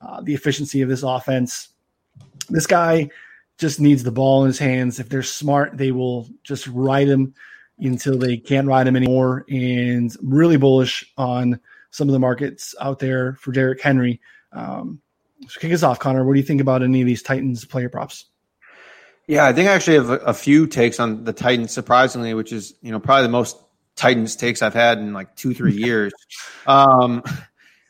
[0.00, 1.70] uh, the efficiency of this offense.
[2.50, 3.10] This guy
[3.58, 5.00] just needs the ball in his hands.
[5.00, 7.34] If they're smart, they will just ride him
[7.78, 9.44] until they can't ride him anymore.
[9.48, 14.20] And really bullish on some of the markets out there for Derrick Henry.
[14.52, 15.00] Um,
[15.46, 16.24] so kick us off, Connor.
[16.24, 18.26] What do you think about any of these Titans player props?
[19.26, 22.52] Yeah, I think I actually have a, a few takes on the Titans, surprisingly, which
[22.52, 23.58] is you know probably the most
[23.94, 26.12] Titans takes I've had in like two, three years.
[26.66, 27.22] Um,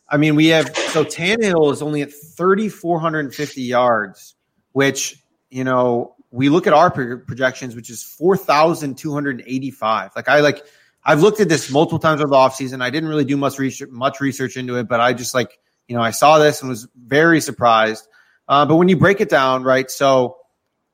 [0.09, 4.35] I mean, we have so Tannehill is only at 3,450 yards,
[4.73, 10.11] which, you know, we look at our projections, which is 4,285.
[10.15, 10.65] Like, I like,
[11.05, 12.83] I've looked at this multiple times over the offseason.
[12.83, 15.97] I didn't really do much research, much research into it, but I just like, you
[15.97, 18.07] know, I saw this and was very surprised.
[18.47, 19.91] Uh, but when you break it down, right?
[19.91, 20.39] So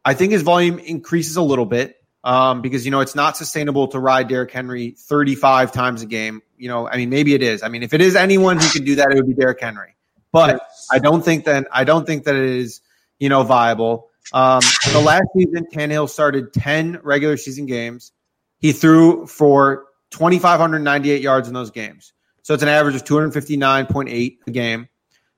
[0.04, 3.88] I think his volume increases a little bit um, because you know it's not sustainable
[3.88, 6.40] to ride Derrick Henry 35 times a game.
[6.56, 7.62] You know, I mean, maybe it is.
[7.62, 9.94] I mean, if it is anyone who can do that, it would be Derrick Henry.
[10.32, 12.80] But I don't think that I don't think that it is
[13.18, 14.10] you know viable.
[14.32, 14.60] Um,
[14.92, 18.12] the last season, Tannehill started 10 regular season games.
[18.58, 22.12] He threw for 2,598 yards in those games.
[22.42, 24.88] So it's an average of 259.8 a game.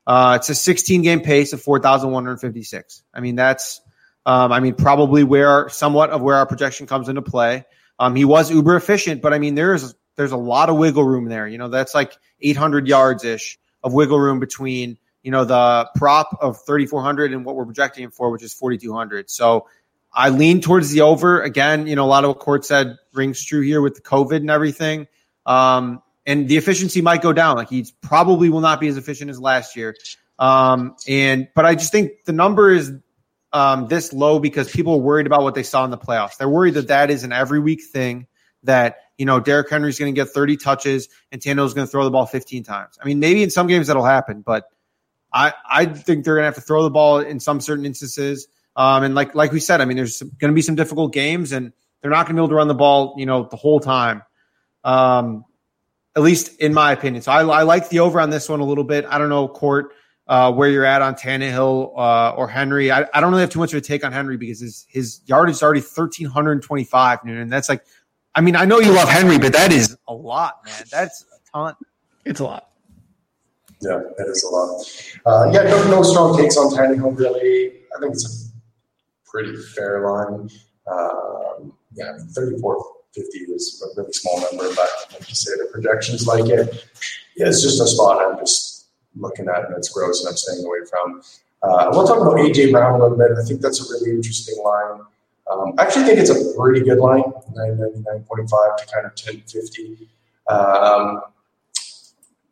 [0.06, 3.02] Uh, it's a 16 game pace of 4,156.
[3.12, 3.80] I mean, that's
[4.26, 7.64] um, I mean, probably where somewhat of where our projection comes into play.
[7.98, 11.26] Um, he was uber efficient, but I mean, there's there's a lot of wiggle room
[11.26, 11.46] there.
[11.46, 16.38] You know, that's like 800 yards ish of wiggle room between you know the prop
[16.40, 19.28] of 3400 and what we're projecting him for, which is 4200.
[19.28, 19.66] So
[20.12, 21.88] I lean towards the over again.
[21.88, 24.50] You know, a lot of what Court said rings true here with the COVID and
[24.52, 25.08] everything.
[25.44, 27.56] Um, and the efficiency might go down.
[27.56, 29.96] Like he probably will not be as efficient as last year.
[30.38, 32.92] Um, and but I just think the number is
[33.52, 36.36] um, this low because people are worried about what they saw in the playoffs.
[36.36, 38.28] They're worried that that is an every week thing.
[38.62, 42.04] That you know Derrick Henry's going to get 30 touches and Tannehill's going to throw
[42.04, 42.96] the ball 15 times.
[43.02, 44.70] I mean, maybe in some games that'll happen, but
[45.36, 48.48] I I think they're going to have to throw the ball in some certain instances.
[48.74, 51.52] Um, and like like we said, I mean, there's going to be some difficult games,
[51.52, 53.80] and they're not going to be able to run the ball, you know, the whole
[53.80, 54.22] time.
[54.82, 55.44] Um,
[56.16, 57.22] at least in my opinion.
[57.22, 59.04] So I, I like the over on this one a little bit.
[59.04, 59.92] I don't know, Court,
[60.26, 62.90] uh, where you're at on Tannehill uh, or Henry.
[62.90, 65.20] I, I don't really have too much of a take on Henry because his his
[65.26, 67.84] yardage is already 1,325, and that's like,
[68.34, 70.84] I mean, I know you love Henry, but that is a lot, man.
[70.90, 71.74] That's a ton.
[72.24, 72.65] It's a lot.
[73.80, 74.84] Yeah, it is a lot.
[75.26, 77.72] Uh, yeah, no, no strong takes on Tannehill, really.
[77.94, 80.50] I think it's a pretty fair line.
[80.90, 86.26] Um, yeah, 34 50 is a really small number, but like you say, the projections
[86.26, 86.84] like it.
[87.36, 90.64] Yeah, it's just a spot I'm just looking at and it's gross and I'm staying
[90.64, 91.22] away from.
[91.62, 93.30] Uh, we'll talk about AJ Brown a little bit.
[93.36, 95.00] I think that's a really interesting line.
[95.50, 97.22] Um, I actually think it's a pretty good line,
[97.54, 100.08] 999.5 to kind of 1050.
[100.48, 101.22] Um,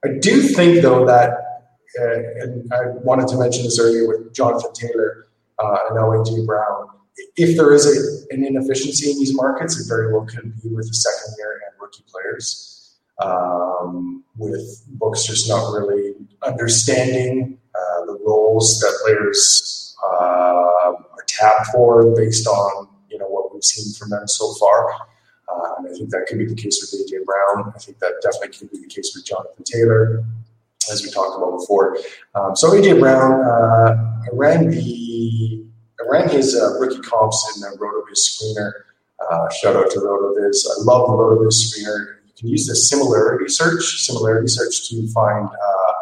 [0.04, 1.30] I do think, though, that,
[2.00, 5.28] uh, and I wanted to mention this earlier with Jonathan Taylor
[5.58, 6.88] uh, and AJ Brown,
[7.36, 10.88] if there is a, an inefficiency in these markets, it very well could be with
[10.88, 18.18] the second year and rookie players, um, with books just not really understanding uh, the
[18.26, 24.10] roles that players uh, are tapped for based on you know what we've seen from
[24.10, 24.90] them so far.
[25.54, 27.72] Uh, and I think that could be the case with AJ Brown.
[27.74, 30.24] I think that definitely could be the case with Jonathan Taylor,
[30.90, 31.96] as we talked about before.
[32.34, 35.64] Um, so AJ Brown, uh, I ran the
[36.00, 38.72] I ran his uh, rookie comps in the RotoViz screener.
[39.30, 40.66] Uh, shout out to RotoViz.
[40.66, 42.16] I love the RotoViz screener.
[42.26, 45.92] You can use the similarity search, similarity search to find uh,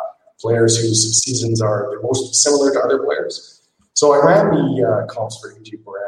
[0.41, 3.63] players whose seasons are the most similar to other players.
[3.95, 6.02] So I ran the uh, comps for AJ Brown.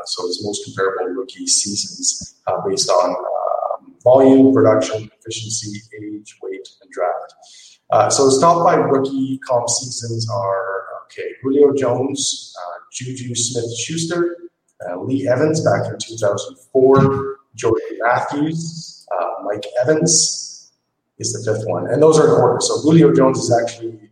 [0.00, 6.36] Uh, so his most comparable rookie seasons uh, based on um, volume, production, efficiency, age,
[6.42, 7.34] weight, and draft.
[7.90, 12.54] Uh, so his top five rookie comp seasons are okay: Julio Jones,
[12.92, 14.36] Juju Smith Schuster,
[14.88, 19.06] uh, Lee Evans back in 2004, Jordan Matthews,
[19.44, 20.72] Mike Evans
[21.18, 21.88] is the fifth one.
[21.90, 22.60] And those are in order.
[22.60, 24.09] So Julio Jones is actually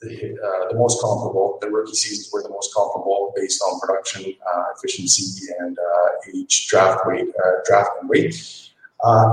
[0.00, 1.58] the, uh, the most comparable.
[1.60, 6.68] The rookie seasons were the most comparable based on production, uh, efficiency, and uh, age,
[6.68, 8.34] draft weight, uh, draft and weight.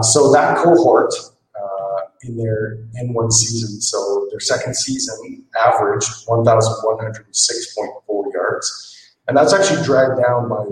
[0.01, 1.13] so that cohort
[2.24, 3.80] in their N1 season.
[3.82, 8.93] So their second season averaged 1,106.4 yards.
[9.28, 10.65] And that's actually dragged down by uh,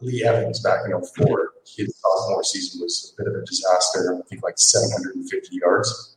[0.00, 1.52] Lee Evans back in 04.
[1.76, 4.14] His sophomore season was a bit of a disaster.
[4.14, 6.15] I think like 750 yards.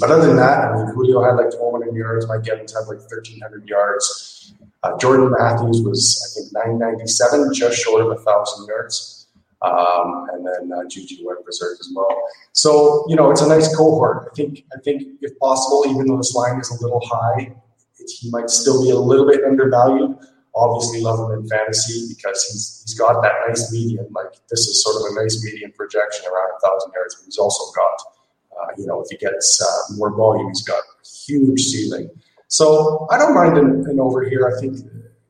[0.00, 2.26] But other than that, I mean, Julio had like 1,200 yards.
[2.26, 4.54] Mike Evans had like 1,300 yards.
[4.82, 9.24] Uh, Jordan Matthews was, I think, 997, just short of 1,000 yards.
[9.64, 12.08] Um, and then uh, Juju went berserk as well.
[12.52, 14.28] So you know, it's a nice cohort.
[14.30, 17.54] I think I think if possible, even though this line is a little high,
[17.98, 20.16] it, he might still be a little bit undervalued.
[20.54, 24.06] Obviously, love him in fantasy because he's he's got that nice median.
[24.12, 27.14] Like this is sort of a nice median projection around a thousand yards.
[27.14, 28.13] But he's also got,
[28.60, 30.82] uh, you know, if he gets uh, more volume, he's got
[31.26, 32.10] huge ceiling.
[32.48, 34.52] So I don't mind an, an over here.
[34.54, 34.78] I think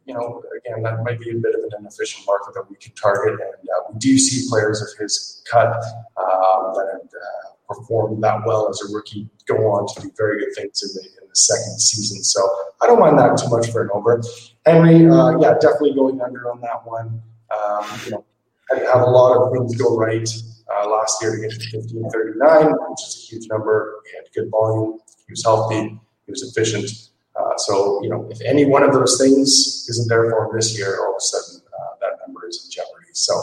[0.07, 2.93] you know, again, that might be a bit of an inefficient market that we can
[2.95, 3.41] target.
[3.41, 5.69] And uh, we do see players of his cut
[6.17, 10.41] uh, that have uh, performed that well as a rookie go on to do very
[10.41, 12.23] good things in the, in the second season.
[12.23, 12.41] So
[12.83, 14.23] I don't mind that too much for an over.
[14.67, 17.23] Henry, uh, yeah, definitely going under on that one.
[17.51, 18.25] Um, you know,
[18.71, 20.29] had a lot of things go right
[20.73, 24.01] uh, last year to get to 1539, which is a huge number.
[24.11, 24.99] He had good volume.
[25.27, 26.01] He was healthy.
[26.27, 26.91] He was efficient.
[27.37, 30.79] Uh, so, you know, if any one of those things isn't there for him this
[30.79, 33.09] year, all of a sudden uh, that number is in jeopardy.
[33.13, 33.35] So,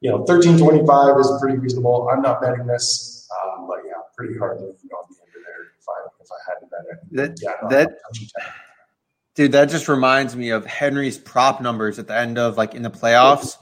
[0.00, 2.08] you know, 1325 is pretty reasonable.
[2.08, 5.88] I'm not betting this, um, but yeah, pretty hard looking on the under there if
[5.88, 7.16] I, if I had to bet it.
[7.16, 7.98] That, yeah, that,
[9.34, 12.82] dude, that just reminds me of Henry's prop numbers at the end of like in
[12.82, 13.56] the playoffs.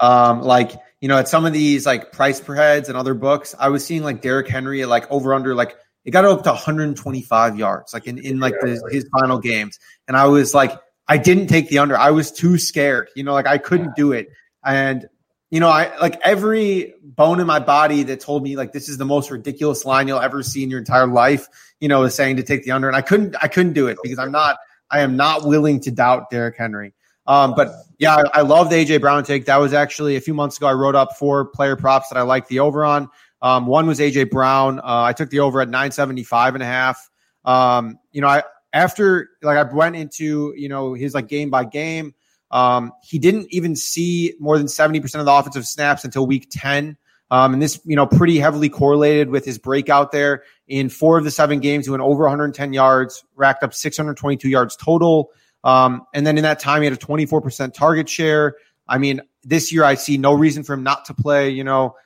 [0.00, 3.54] Um, like, you know, at some of these like price per heads and other books,
[3.58, 6.50] I was seeing like Derrick Henry at like over under like it got up to
[6.50, 9.78] 125 yards, like in, in like the, his final games.
[10.08, 10.72] And I was like,
[11.08, 11.96] I didn't take the under.
[11.96, 13.08] I was too scared.
[13.14, 14.28] You know, like I couldn't do it.
[14.64, 15.06] And,
[15.50, 18.96] you know, I like every bone in my body that told me like this is
[18.96, 21.48] the most ridiculous line you'll ever see in your entire life,
[21.80, 22.88] you know, is saying to take the under.
[22.88, 24.56] And I couldn't, I couldn't do it because I'm not,
[24.90, 26.94] I am not willing to doubt Derrick Henry.
[27.30, 29.44] Um, but yeah, I, I love the AJ Brown take.
[29.44, 30.66] That was actually a few months ago.
[30.66, 33.08] I wrote up four player props that I like the over on.
[33.40, 34.80] Um, one was AJ Brown.
[34.80, 37.08] Uh, I took the over at 975 and a half.
[37.44, 41.64] Um, you know, I, after like I went into, you know, his like game by
[41.64, 42.14] game,
[42.50, 46.96] um, he didn't even see more than 70% of the offensive snaps until week 10.
[47.30, 51.22] Um, and this, you know, pretty heavily correlated with his breakout there in four of
[51.22, 51.86] the seven games.
[51.86, 55.30] He went over 110 yards, racked up 622 yards total.
[55.62, 58.56] Um, and then in that time, he had a 24% target share.
[58.88, 61.96] I mean, this year I see no reason for him not to play, you know,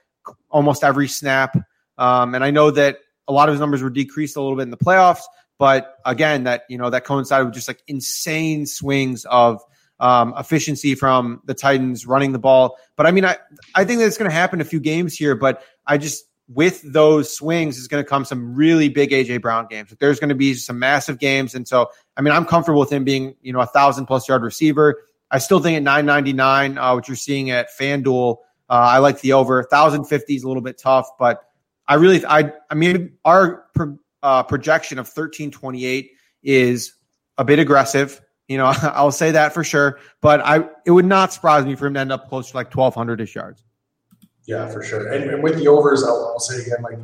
[0.50, 1.56] almost every snap.
[1.98, 2.98] Um, and I know that
[3.28, 5.22] a lot of his numbers were decreased a little bit in the playoffs,
[5.58, 9.62] but again, that, you know, that coincided with just like insane swings of
[10.00, 12.76] um, efficiency from the Titans running the ball.
[12.96, 13.38] But I mean, I,
[13.74, 16.82] I think that it's going to happen a few games here, but I just, with
[16.92, 19.94] those swings is going to come some really big AJ Brown games.
[19.98, 21.54] There's going to be some massive games.
[21.54, 24.42] And so, I mean, I'm comfortable with him being, you know, a thousand plus yard
[24.42, 25.02] receiver.
[25.30, 28.36] I still think at 999, uh, what you're seeing at FanDuel,
[28.68, 29.56] uh, I like the over.
[29.56, 31.42] 1050 is a little bit tough, but
[31.88, 36.10] I really, I, I mean, our pro, uh, projection of 1328
[36.42, 36.94] is
[37.38, 38.20] a bit aggressive.
[38.48, 41.86] You know, I'll say that for sure, but I, it would not surprise me for
[41.86, 43.64] him to end up close to like 1200 ish yards.
[44.46, 45.12] Yeah, for sure.
[45.12, 46.98] And, and with the overs, I'll, I'll, say again, like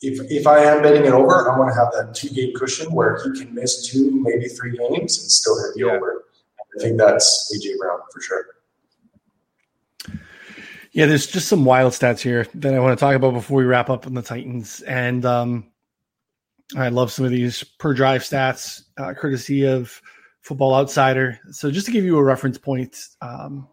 [0.00, 2.92] if if I am betting it over, I want to have that two game cushion
[2.92, 5.92] where he can miss two, maybe three games and still hit the yeah.
[5.92, 6.24] over.
[6.76, 8.46] I think that's AJ Brown for sure.
[10.92, 13.64] Yeah, there's just some wild stats here that I want to talk about before we
[13.64, 14.82] wrap up on the Titans.
[14.82, 15.66] And um,
[16.76, 20.02] I love some of these per drive stats, uh, courtesy of
[20.42, 21.40] Football Outsider.
[21.50, 23.68] So just to give you a reference point, um,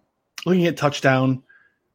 [0.45, 1.43] looking at touchdown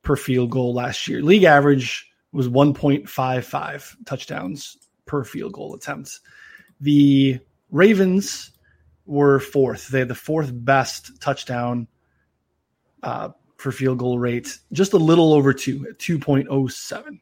[0.05, 1.22] per field goal last year.
[1.22, 4.76] League average was 1.55 touchdowns
[5.07, 6.20] per field goal attempts.
[6.80, 7.38] The
[7.70, 8.50] Ravens
[9.07, 9.88] were fourth.
[9.88, 11.88] They had the fourth best touchdown
[13.02, 17.20] uh, for field goal rate, just a little over two at 2.07.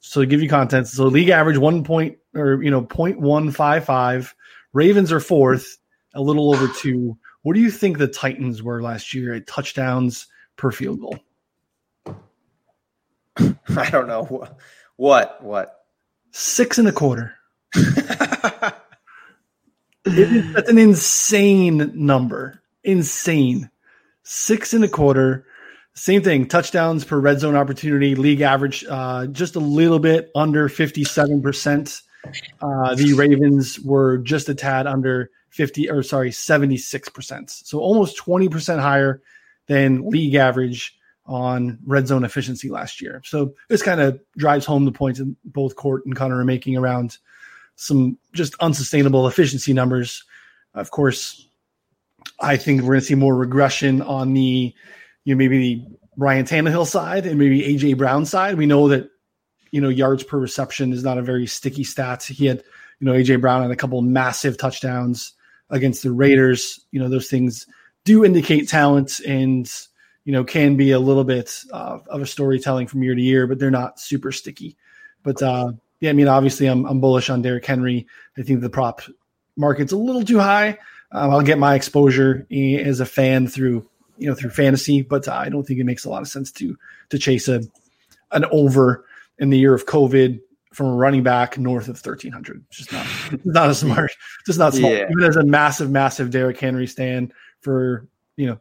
[0.00, 4.32] So to give you content, so league average one point or you know 0.155.
[4.72, 5.78] Ravens are fourth,
[6.14, 7.18] a little over two.
[7.42, 11.18] What do you think the Titans were last year at touchdowns per field goal?
[13.76, 14.48] I don't know
[14.96, 15.84] what what
[16.32, 17.34] six and a quarter.
[20.04, 22.62] that's an insane number.
[22.84, 23.70] Insane.
[24.22, 25.46] Six and a quarter.
[25.94, 26.46] Same thing.
[26.46, 28.14] Touchdowns per red zone opportunity.
[28.14, 32.02] League average uh, just a little bit under fifty-seven percent.
[32.60, 37.50] Uh, the Ravens were just a tad under fifty, or sorry, seventy-six percent.
[37.50, 39.22] So almost twenty percent higher
[39.66, 40.97] than league average
[41.28, 43.20] on red zone efficiency last year.
[43.24, 46.76] So this kind of drives home the points that both Court and Connor are making
[46.76, 47.18] around
[47.76, 50.24] some just unsustainable efficiency numbers.
[50.74, 51.46] Of course,
[52.40, 54.74] I think we're going to see more regression on the,
[55.24, 58.56] you know, maybe the Ryan Tannehill side and maybe AJ Brown side.
[58.56, 59.10] We know that,
[59.70, 62.24] you know, yards per reception is not a very sticky stat.
[62.24, 62.64] He had,
[63.00, 65.34] you know, AJ Brown had a couple massive touchdowns
[65.68, 66.80] against the Raiders.
[66.90, 67.66] You know, those things
[68.04, 69.70] do indicate talent and
[70.28, 73.46] you know, can be a little bit uh, of a storytelling from year to year,
[73.46, 74.76] but they're not super sticky.
[75.22, 78.06] But uh, yeah, I mean, obviously, I'm, I'm bullish on Derrick Henry.
[78.36, 79.00] I think the prop
[79.56, 80.76] market's a little too high.
[81.12, 85.32] Um, I'll get my exposure as a fan through you know through fantasy, but uh,
[85.32, 86.76] I don't think it makes a lot of sense to
[87.08, 87.62] to chase a
[88.32, 89.06] an over
[89.38, 90.40] in the year of COVID
[90.74, 92.66] from a running back north of 1300.
[92.68, 93.06] It's just not
[93.46, 94.12] not a smart,
[94.44, 94.92] just not smart.
[94.92, 95.06] Yeah.
[95.10, 98.06] Even as a massive, massive Derrick Henry stand for
[98.36, 98.60] you know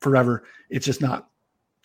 [0.00, 0.44] forever.
[0.68, 1.30] It's just not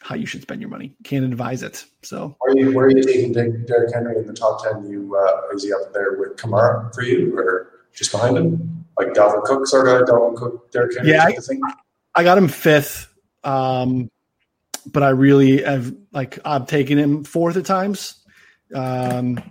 [0.05, 0.95] how you should spend your money.
[1.03, 1.83] Can't advise it.
[2.03, 4.87] So where are you, where are you taking Derrick Henry in the top ten?
[4.87, 9.09] You uh, is he up there with Kamara for you, or just behind him, like
[9.09, 11.11] Dalvin Cook sort of Dalvin Cook, Derrick Henry?
[11.11, 13.07] Yeah, I, I, got him fifth,
[13.43, 14.11] um,
[14.85, 18.21] but I really have like I've taken him fourth at times.
[18.73, 19.41] Um,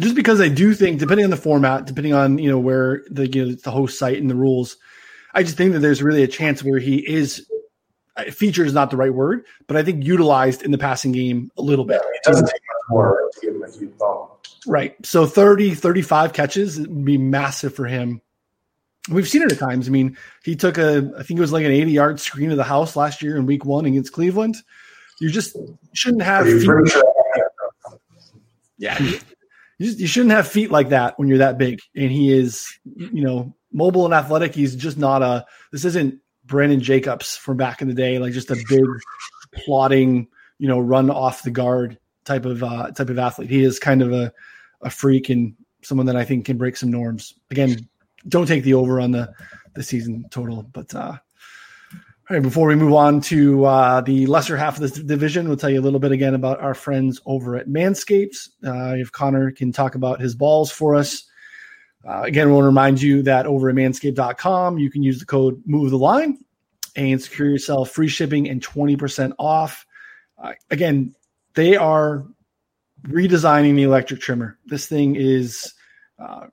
[0.00, 3.26] just because I do think, depending on the format, depending on you know where the
[3.26, 4.76] you know, the host site and the rules,
[5.34, 7.46] I just think that there's really a chance where he is
[8.24, 11.62] feature is not the right word, but I think utilized in the passing game a
[11.62, 12.00] little bit.
[12.02, 13.92] Yeah, it doesn't take much more to give him a huge.
[14.66, 14.94] Right.
[15.06, 18.20] So 30, 35 catches would be massive for him.
[19.08, 19.88] We've seen it at times.
[19.88, 22.58] I mean, he took a, I think it was like an 80 yard screen of
[22.58, 24.56] the house last year in week one against Cleveland.
[25.20, 25.56] You just
[25.94, 26.46] shouldn't have.
[26.46, 26.62] Feet.
[26.62, 26.84] Sure?
[28.76, 28.98] Yeah.
[29.00, 29.18] You,
[29.80, 31.78] just, you shouldn't have feet like that when you're that big.
[31.96, 34.54] And he is, you know, mobile and athletic.
[34.54, 38.50] He's just not a, this isn't Brandon Jacobs from back in the day, like just
[38.50, 38.84] a big
[39.52, 40.26] plotting,
[40.58, 43.50] you know, run off the guard type of uh, type of athlete.
[43.50, 44.32] He is kind of a
[44.82, 47.34] a freak and someone that I think can break some norms.
[47.50, 47.88] Again,
[48.26, 49.32] don't take the over on the
[49.74, 51.18] the season total, but uh,
[52.30, 55.56] all right, before we move on to uh, the lesser half of this division, we'll
[55.56, 58.48] tell you a little bit again about our friends over at Manscapes.
[58.66, 61.24] Uh, if Connor can talk about his balls for us,
[62.08, 65.26] uh, again, I want to remind you that over at manscaped.com, you can use the
[65.26, 66.38] code MOVE the line
[66.96, 69.84] and secure yourself free shipping and 20% off.
[70.42, 71.14] Uh, again,
[71.54, 72.24] they are
[73.02, 74.58] redesigning the electric trimmer.
[74.64, 75.74] This thing is
[76.18, 76.46] uh,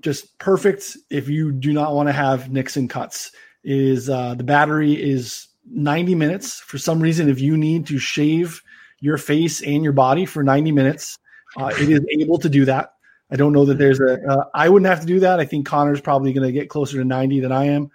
[0.00, 3.32] just perfect if you do not want to have nicks and cuts.
[3.64, 8.62] Is uh, the battery is 90 minutes for some reason if you need to shave
[9.00, 11.18] your face and your body for 90 minutes
[11.56, 12.94] uh, it is able to do that
[13.30, 14.20] i don't know that there's a.
[14.26, 15.40] Uh, I wouldn't have to do that.
[15.40, 17.90] I think connor's probably going to get closer to 90 than i am.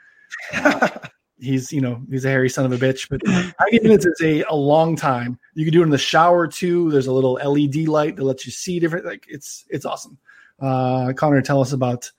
[1.39, 4.43] He's you know he's a hairy son of a bitch but 90 minutes is a,
[4.43, 5.37] a long time.
[5.55, 6.89] You can do it in the shower too.
[6.89, 10.17] There's a little led light that lets you see different like it's it's awesome.
[10.61, 12.09] Uh connor tell us about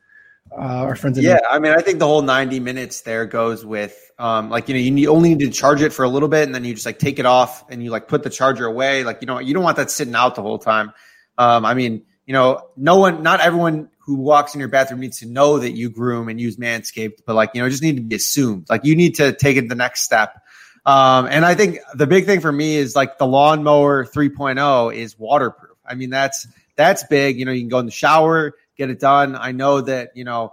[0.53, 4.13] uh, our friends yeah i mean i think the whole 90 minutes there goes with
[4.19, 6.45] um like you know you need, only need to charge it for a little bit
[6.45, 9.05] and then you just like take it off and you like put the charger away.
[9.05, 10.93] Like you know you don't want that sitting out the whole time.
[11.39, 15.21] Um i mean you know no one not everyone who walks in your bathroom needs
[15.21, 18.03] to know that you groom and use Manscaped, but like, you know, just need to
[18.03, 18.67] be assumed.
[18.69, 20.43] Like you need to take it the next step.
[20.85, 25.19] Um, and I think the big thing for me is like the lawnmower 3.0 is
[25.19, 25.79] waterproof.
[25.87, 26.47] I mean, that's,
[26.77, 27.39] that's big.
[27.39, 29.37] You know, you can go in the shower, get it done.
[29.37, 30.53] I know that, you know,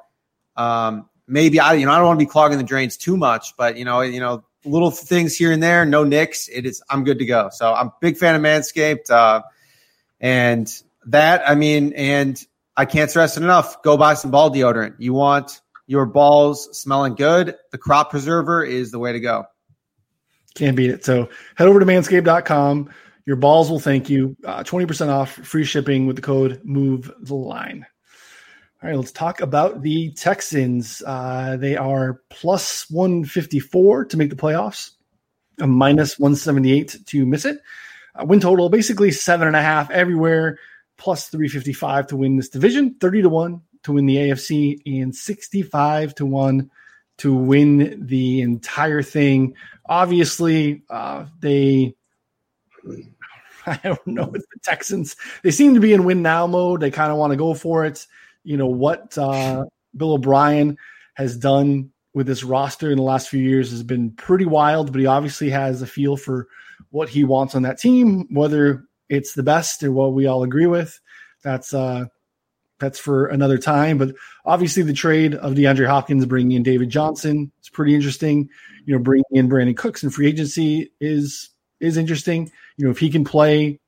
[0.55, 3.57] um, maybe I, you know, I don't want to be clogging the drains too much,
[3.57, 6.47] but you know, you know, little things here and there, no nicks.
[6.47, 7.49] It is, I'm good to go.
[7.51, 9.09] So I'm big fan of Manscaped.
[9.09, 9.41] Uh,
[10.21, 10.71] and
[11.05, 12.41] that, I mean, and
[12.75, 13.81] I can't stress it enough.
[13.83, 14.95] Go buy some ball deodorant.
[14.99, 17.55] You want your balls smelling good.
[17.71, 19.45] The crop preserver is the way to go.
[20.55, 21.05] Can't beat it.
[21.05, 22.89] So head over to manscaped.com.
[23.25, 24.35] Your balls will thank you.
[24.45, 27.85] Uh, 20% off free shipping with the code move the line.
[28.81, 31.03] All right, let's talk about the Texans.
[31.05, 34.91] Uh, they are plus 154 to make the playoffs,
[35.59, 37.59] a minus 178 to miss it.
[38.15, 40.57] Uh, win total basically seven and a half everywhere
[41.01, 46.13] plus 355 to win this division, 30 to 1 to win the AFC, and 65
[46.13, 46.69] to 1
[47.17, 49.55] to win the entire thing.
[49.87, 51.95] Obviously, uh, they.
[53.65, 54.31] I don't know.
[54.33, 55.15] It's the Texans.
[55.43, 56.81] They seem to be in win now mode.
[56.81, 58.05] They kind of want to go for it.
[58.43, 60.77] You know what uh, Bill O'Brien
[61.15, 64.99] has done with this roster in the last few years has been pretty wild, but
[64.99, 66.47] he obviously has a feel for
[66.89, 70.65] what he wants on that team, whether it's the best or what we all agree
[70.65, 70.99] with.
[71.43, 72.05] That's uh,
[72.79, 73.97] that's for another time.
[73.97, 78.49] But obviously, the trade of DeAndre Hopkins bringing in David Johnson is pretty interesting.
[78.85, 81.49] You know, bringing in Brandin Cooks in free agency is
[81.79, 82.51] is interesting.
[82.77, 83.79] You know, if he can play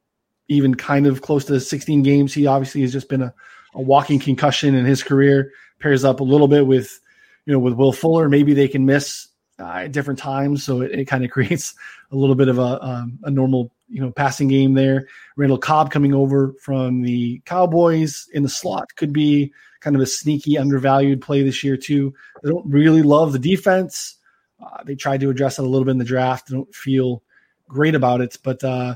[0.49, 3.33] even kind of close to 16 games, he obviously has just been a,
[3.73, 5.51] a walking concussion in his career.
[5.79, 6.99] Pairs up a little bit with,
[7.45, 8.27] you know, with Will Fuller.
[8.27, 11.73] Maybe they can miss uh, at different times, so it, it kind of creates
[12.11, 15.07] a little bit of a um, a normal you know passing game there.
[15.37, 20.05] Randall Cobb coming over from the Cowboys in the slot could be kind of a
[20.05, 22.13] sneaky undervalued play this year too.
[22.41, 24.17] They don't really love the defense.
[24.61, 26.47] Uh, they tried to address it a little bit in the draft.
[26.47, 27.21] They don't feel
[27.67, 28.95] great about it, but uh,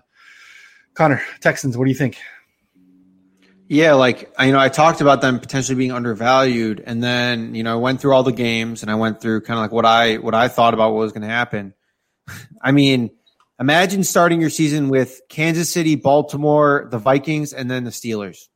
[0.96, 2.18] Connor Texans, what do you think?
[3.70, 7.74] Yeah, like you know, I talked about them potentially being undervalued, and then you know,
[7.74, 10.16] I went through all the games and I went through kind of like what I
[10.18, 11.74] what I thought about what was going to happen.
[12.62, 13.12] I mean,
[13.60, 18.48] Imagine starting your season with Kansas City, Baltimore, the Vikings, and then the Steelers.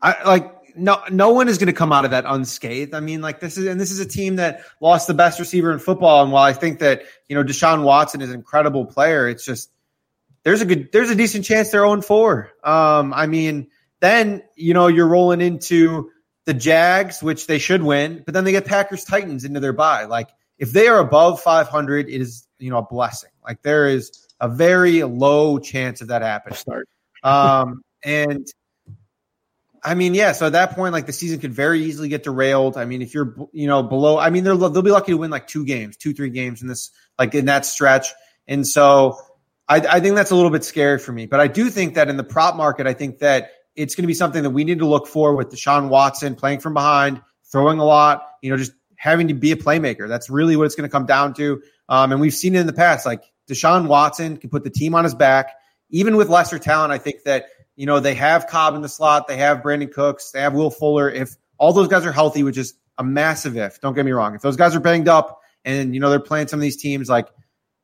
[0.00, 2.94] I like no no one is going to come out of that unscathed.
[2.94, 5.72] I mean, like this is and this is a team that lost the best receiver
[5.72, 6.22] in football.
[6.22, 9.70] And while I think that you know Deshaun Watson is an incredible player, it's just
[10.44, 12.52] there's a good there's a decent chance they're 0 4.
[12.62, 13.68] Um, I mean,
[14.00, 16.10] then you know you're rolling into
[16.44, 20.04] the Jags, which they should win, but then they get Packers Titans into their bye.
[20.04, 23.30] Like if they are above 500, it is you know a blessing.
[23.44, 26.56] Like there is a very low chance of that happening.
[26.56, 26.88] Start.
[27.22, 28.46] um, and
[29.82, 30.32] I mean, yeah.
[30.32, 32.76] So at that point, like the season could very easily get derailed.
[32.76, 35.30] I mean, if you're you know below, I mean, they'll they'll be lucky to win
[35.30, 38.08] like two games, two three games in this like in that stretch.
[38.48, 39.18] And so
[39.68, 41.26] I, I think that's a little bit scary for me.
[41.26, 44.08] But I do think that in the prop market, I think that it's going to
[44.08, 47.78] be something that we need to look for with Deshaun Watson playing from behind, throwing
[47.78, 50.08] a lot, you know, just having to be a playmaker.
[50.08, 51.62] That's really what it's going to come down to.
[51.88, 53.06] Um, and we've seen it in the past.
[53.06, 55.54] Like Deshaun Watson can put the team on his back.
[55.90, 59.28] Even with lesser talent, I think that, you know, they have Cobb in the slot,
[59.28, 61.08] they have Brandin Cooks, they have Will Fuller.
[61.10, 64.34] If all those guys are healthy, which is a massive if, don't get me wrong.
[64.34, 67.08] If those guys are banged up and, you know, they're playing some of these teams,
[67.08, 67.28] like,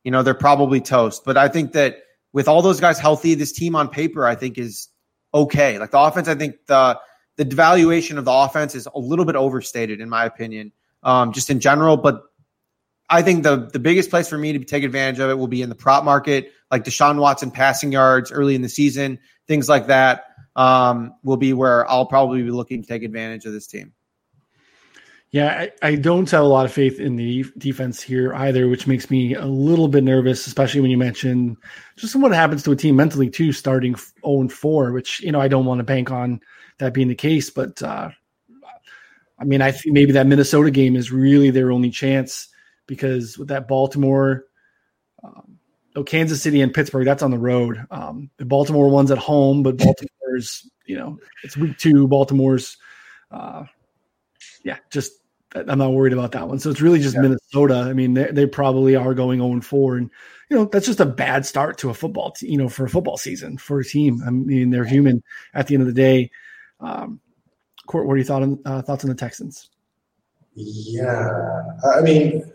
[0.03, 1.25] you know, they're probably toast.
[1.25, 1.99] But I think that
[2.33, 4.89] with all those guys healthy, this team on paper, I think is
[5.33, 5.79] okay.
[5.79, 6.99] Like the offense, I think the,
[7.37, 10.73] the devaluation of the offense is a little bit overstated, in my opinion,
[11.03, 11.97] um, just in general.
[11.97, 12.23] But
[13.13, 15.61] I think the the biggest place for me to take advantage of it will be
[15.61, 19.89] in the prop market, like Deshaun Watson passing yards early in the season, things like
[19.89, 20.25] that.
[20.57, 23.93] Um, will be where I'll probably be looking to take advantage of this team.
[25.31, 28.87] Yeah, I, I, don't have a lot of faith in the defense here either, which
[28.87, 31.57] makes me a little bit nervous, especially when you mention
[31.97, 35.41] just what happens to a team mentally too, starting 0 and 4, which, you know,
[35.41, 36.43] I don't want to bank on
[36.81, 38.11] that being the case, but uh,
[39.39, 42.52] I mean, I think maybe that Minnesota game is really their only chance
[42.93, 44.45] because with that Baltimore,
[45.25, 45.59] um,
[45.97, 47.87] oh, Kansas City and Pittsburgh, that's on the road.
[47.91, 52.07] Um, the Baltimore one's at home, but Baltimore's, you know, it's week two.
[52.07, 52.77] Baltimore's,
[53.31, 53.65] uh,
[54.63, 55.13] yeah, just
[55.55, 56.59] I'm not worried about that one.
[56.59, 57.23] So it's really just yeah.
[57.23, 57.77] Minnesota.
[57.77, 60.11] I mean, they, they probably are going 0 4, and
[60.51, 62.91] you know that's just a bad start to a football, te- you know, for a
[62.91, 64.21] football season for a team.
[64.27, 65.23] I mean, they're human
[65.55, 66.31] at the end of the day.
[66.79, 67.21] Um,
[67.87, 69.71] Court, what are your thought on, uh, thoughts on the Texans?
[70.55, 71.31] Yeah,
[71.97, 72.53] I mean,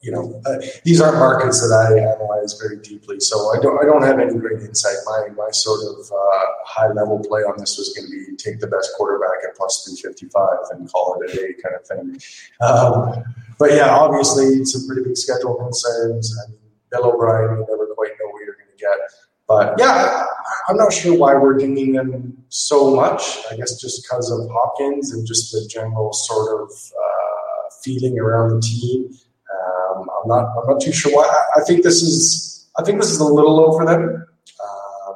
[0.00, 3.84] you know, uh, these aren't markets that I analyze very deeply, so I don't I
[3.84, 4.94] don't have any great insight.
[5.04, 8.60] My my sort of uh, high level play on this was going to be take
[8.60, 11.84] the best quarterback at plus three fifty five and call it a day kind of
[11.84, 12.20] thing.
[12.60, 13.24] Um,
[13.58, 16.32] but yeah, obviously some pretty big schedule concerns.
[16.48, 16.58] Mean,
[16.92, 18.98] Bill O'Brien, you never quite know what you're going to get.
[19.48, 20.26] But yeah,
[20.68, 23.38] I'm not sure why we're dinging them so much.
[23.50, 28.50] I guess just because of Hopkins and just the general sort of uh, feeling around
[28.50, 29.10] the team.
[29.98, 30.46] Um, I'm not.
[30.58, 31.24] I'm not too sure why.
[31.24, 32.68] I, I, think this is.
[32.78, 34.26] I think this is a little low for them.
[34.62, 35.12] Uh,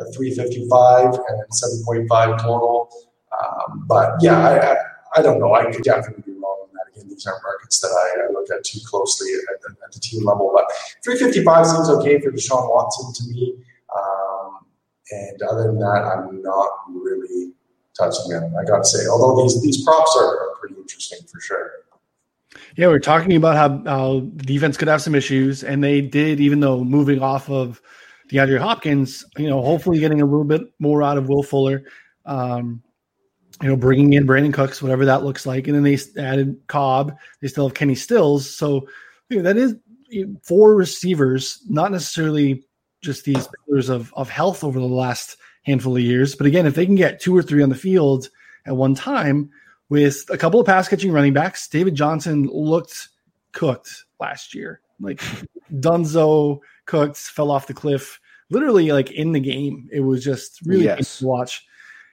[0.00, 2.90] at 355 and 7.5 total.
[3.32, 4.76] Um, but yeah, I, I,
[5.16, 5.54] I, don't know.
[5.54, 6.92] I could definitely be wrong on that.
[6.94, 10.00] Again, these aren't markets that I, I look at too closely at, at, at, the
[10.00, 10.50] team level.
[10.54, 10.66] But
[11.04, 13.54] 355 seems okay for Deshaun Watson to me.
[13.94, 14.66] Um,
[15.10, 17.52] and other than that, I'm not really
[17.98, 18.54] touching them.
[18.56, 21.72] I got to say, although these these props are, are, pretty interesting for sure.
[22.76, 26.40] Yeah, we're talking about how, how the defense could have some issues, and they did,
[26.40, 27.80] even though moving off of
[28.28, 31.84] DeAndre Hopkins, you know, hopefully getting a little bit more out of Will Fuller.
[32.26, 32.82] Um,
[33.62, 37.14] you know, bringing in Brandin Cooks, whatever that looks like, and then they added Cobb.
[37.40, 38.88] They still have Kenny Stills, so
[39.28, 39.74] you know, that is
[40.42, 42.64] four receivers, not necessarily
[43.02, 46.34] just these pillars of of health over the last handful of years.
[46.34, 48.28] But again, if they can get two or three on the field
[48.66, 49.50] at one time
[49.90, 53.08] with a couple of pass catching running backs, David Johnson looked
[53.52, 54.80] cooked last year.
[55.00, 55.20] Like
[55.72, 58.18] Dunzo cooked, fell off the cliff,
[58.48, 59.88] literally like in the game.
[59.92, 61.18] It was just really yes.
[61.18, 61.66] to watch.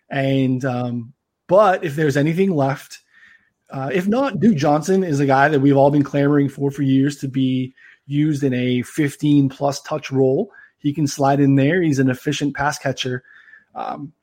[0.09, 1.13] And um,
[1.47, 2.99] but if there's anything left,
[3.69, 6.81] uh, if not, Duke Johnson is a guy that we've all been clamoring for for
[6.81, 7.73] years to be
[8.07, 10.49] used in a 15 plus touch role.
[10.79, 11.81] He can slide in there.
[11.81, 13.23] He's an efficient pass catcher.
[13.75, 14.13] Um,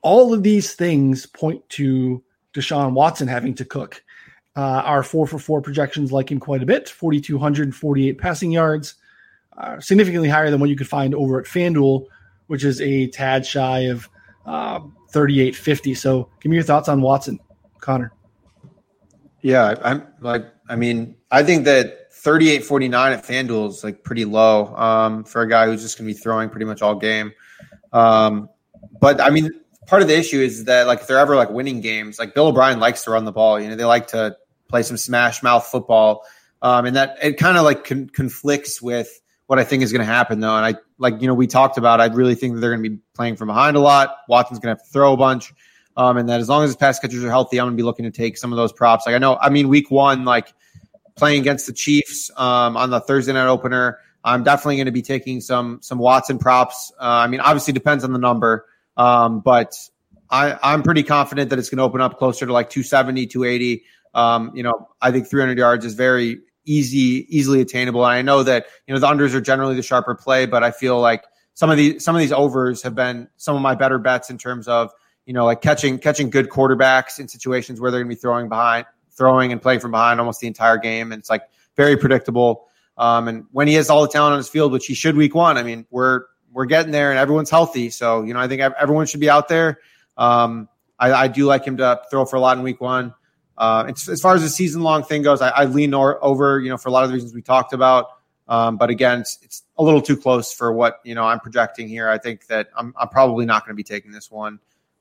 [0.00, 2.22] all of these things point to
[2.54, 4.02] Deshaun Watson having to cook.
[4.56, 8.94] Uh, our four for four projections like him quite a bit 4,248 passing yards,
[9.56, 12.06] uh, significantly higher than what you could find over at FanDuel,
[12.48, 14.08] which is a tad shy of
[14.46, 14.80] uh,
[15.10, 15.94] 3850.
[15.94, 17.38] So give me your thoughts on Watson,
[17.78, 18.12] Connor.
[19.42, 24.74] Yeah, I'm like, I mean, I think that 3849 at FanDuel is like pretty low
[24.74, 27.32] um, for a guy who's just going to be throwing pretty much all game.
[27.92, 28.48] Um,
[29.00, 29.50] but I mean,
[29.88, 32.48] part of the issue is that like if they're ever like winning games, like Bill
[32.48, 33.58] O'Brien likes to run the ball.
[33.58, 34.36] You know, they like to
[34.68, 36.24] play some smash mouth football,
[36.62, 40.06] um, and that it kind of like con- conflicts with what I think is going
[40.06, 40.54] to happen though.
[40.54, 42.90] And I like you know we talked about, I really think that they're going to
[42.90, 44.18] be playing from behind a lot.
[44.28, 45.52] Watson's going to have to throw a bunch.
[45.96, 47.82] Um, and that as long as his pass catchers are healthy, I'm going to be
[47.82, 49.04] looking to take some of those props.
[49.04, 50.52] Like I know, I mean, week one, like
[51.16, 53.98] playing against the Chiefs um, on the Thursday night opener.
[54.22, 56.92] I'm definitely going to be taking some some Watson props.
[57.00, 58.66] Uh, I mean, obviously depends on the number,
[58.98, 59.74] um, but
[60.30, 63.84] I, I'm pretty confident that it's going to open up closer to like 270, 280.
[64.14, 68.04] Um, you know, I think 300 yards is very easy, easily attainable.
[68.04, 70.70] And I know that you know the unders are generally the sharper play, but I
[70.70, 71.24] feel like
[71.54, 74.36] some of these some of these overs have been some of my better bets in
[74.36, 74.90] terms of
[75.24, 78.48] you know like catching catching good quarterbacks in situations where they're going to be throwing
[78.48, 78.86] behind
[79.18, 81.12] throwing and playing from behind almost the entire game.
[81.12, 81.42] And it's like
[81.76, 82.68] very predictable.
[82.96, 85.34] Um, and when he has all the talent on his field, which he should week
[85.34, 86.22] one, I mean, we're
[86.52, 87.90] we're getting there and everyone's healthy.
[87.90, 89.80] So, you know, I think everyone should be out there.
[90.16, 90.68] Um,
[90.98, 93.14] I, I, do like him to throw for a lot in week one.
[93.56, 96.76] Uh, as far as the season long thing goes, I, I lean over, you know,
[96.76, 98.08] for a lot of the reasons we talked about.
[98.48, 101.86] Um, but again, it's, it's, a little too close for what, you know, I'm projecting
[101.86, 102.08] here.
[102.08, 104.58] I think that I'm, I'm probably not going to be taking this one.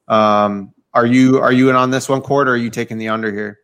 [0.08, 3.10] Um, are you, are you in on this one, Court, or are you taking the
[3.10, 3.60] under here?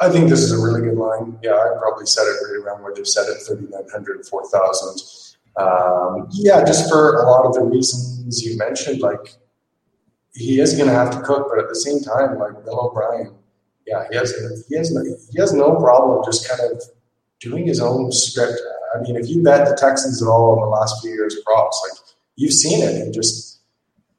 [0.00, 1.38] I think this is a really good line.
[1.42, 5.29] Yeah, I'd probably set it right around where they've set it, 3,900, 4,000.
[5.56, 9.34] Um, yeah, just for a lot of the reasons you mentioned, like
[10.34, 13.34] he is going to have to cook, but at the same time, like Bill O'Brien,
[13.86, 14.32] yeah, he has
[14.68, 16.82] he has no, he has no problem just kind of
[17.40, 18.60] doing his own script.
[18.94, 21.80] I mean, if you bet the Texans at all in the last few years props,
[21.88, 21.98] like
[22.36, 23.60] you've seen it, and just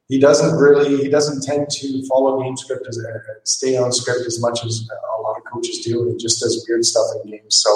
[0.10, 4.26] he doesn't really he doesn't tend to follow game script as uh, stay on script
[4.28, 6.10] as much as a lot of coaches do.
[6.10, 7.56] He just does weird stuff in games.
[7.56, 7.70] So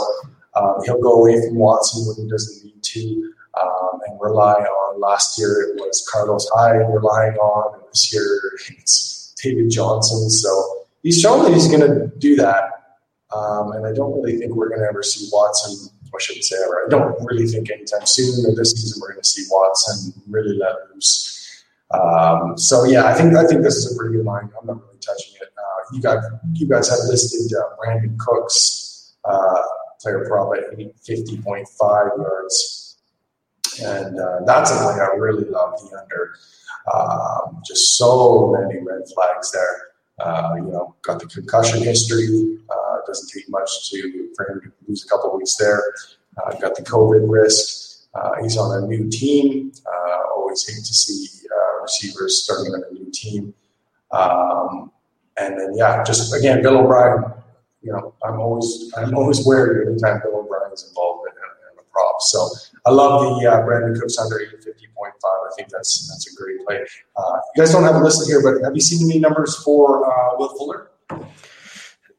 [0.56, 3.34] um, he'll go away from Watson when he doesn't need to.
[3.62, 8.26] Um, and rely on last year it was Carlos Hyde relying on, and this year
[8.78, 10.30] it's David Johnson.
[10.30, 12.72] So he's shown that he's going to do that.
[13.36, 15.90] Um, and I don't really think we're going to ever see Watson.
[16.06, 16.84] I shouldn't say ever.
[16.86, 20.58] I don't really think anytime soon or this season we're going to see Watson really
[20.58, 21.64] let loose.
[21.92, 24.50] Um, so yeah, I think I think this is a pretty good line.
[24.60, 25.50] I'm not really touching it.
[25.58, 29.62] Uh, you got you guys have listed uh, Brandin Cooks uh,
[30.02, 32.85] player prop at 50.5 yards,
[33.82, 36.36] and uh, that's play I really love the under.
[36.94, 39.82] Um, just so many red flags there.
[40.20, 42.60] Uh, you know, got the concussion history.
[42.70, 45.82] Uh, doesn't take much to for him to lose a couple weeks there.
[46.38, 48.08] Uh, got the COVID risk.
[48.14, 49.72] Uh, he's on a new team.
[49.86, 53.54] Uh, always hate to see uh, receivers starting on a new team.
[54.12, 54.92] Um,
[55.38, 57.24] and then yeah, just again, Bill O'Brien.
[57.82, 61.15] You know, I'm always I'm always wary anytime Bill O'Brien is involved
[61.96, 62.22] prop.
[62.22, 62.50] So
[62.86, 64.66] I love the uh, Brandin Cooks under 50.5.
[64.66, 66.86] I think that's that's a great play.
[67.16, 70.06] Uh, you guys don't have a list here, but have you seen any numbers for
[70.06, 70.92] uh, Will Fuller?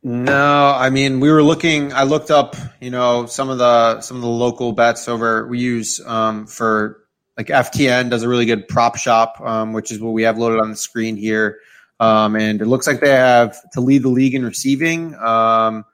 [0.02, 1.92] No, I mean we were looking.
[1.92, 5.58] I looked up, you know, some of the some of the local bets over we
[5.58, 7.02] use um, for
[7.36, 10.60] like FTN does a really good prop shop, um, which is what we have loaded
[10.60, 11.58] on the screen here.
[11.98, 15.14] Um, and it looks like they have to lead the league in receiving.
[15.14, 15.84] Um,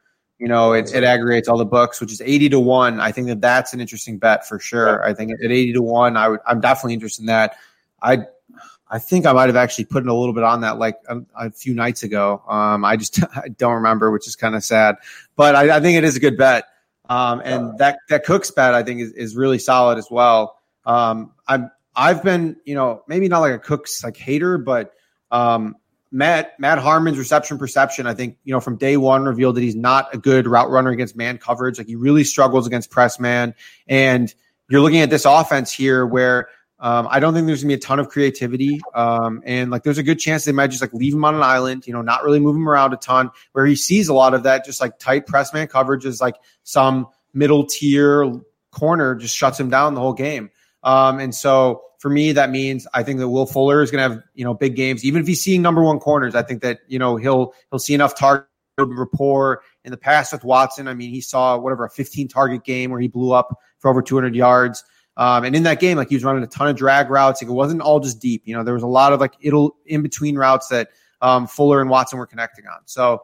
[0.43, 2.99] you know, it, it aggregates all the books, which is 80 to 1.
[2.99, 5.05] I think that that's an interesting bet for sure.
[5.07, 7.55] I think at 80 to 1, I would, I'm definitely interested in that.
[8.03, 8.27] I
[8.91, 11.19] I think I might have actually put in a little bit on that like a,
[11.37, 12.43] a few nights ago.
[12.49, 14.97] Um, I just I don't remember, which is kind of sad.
[15.37, 16.65] But I, I, think it is a good bet.
[17.09, 20.59] Um, and that that Cooks bet I think is, is really solid as well.
[20.85, 24.93] Um, I'm I've been you know maybe not like a Cooks like hater, but
[25.31, 25.77] um,
[26.13, 29.75] Matt Matt Harmon's reception perception, I think, you know, from day one revealed that he's
[29.75, 31.79] not a good route runner against man coverage.
[31.79, 33.55] Like he really struggles against press man.
[33.89, 34.33] And
[34.69, 36.49] you're looking at this offense here where
[36.79, 38.81] um, I don't think there's gonna be a ton of creativity.
[38.95, 41.43] Um, and like there's a good chance they might just like leave him on an
[41.43, 44.35] island, you know, not really move him around a ton, where he sees a lot
[44.35, 48.31] of that, just like tight press man coverage is like some middle tier
[48.71, 50.51] corner just shuts him down the whole game.
[50.83, 54.17] Um, and so for me, that means I think that Will Fuller is going to
[54.17, 55.05] have you know big games.
[55.05, 57.95] Even if he's seeing number one corners, I think that you know he'll he'll see
[57.95, 60.89] enough target rapport in the past with Watson.
[60.89, 64.03] I mean, he saw whatever a 15 target game where he blew up for over
[64.03, 64.83] 200 yards.
[65.17, 67.41] Um, and in that game, like he was running a ton of drag routes.
[67.41, 68.43] Like it wasn't all just deep.
[68.47, 70.89] You know, there was a lot of like it'll in between routes that
[71.21, 72.81] um, Fuller and Watson were connecting on.
[72.87, 73.23] So,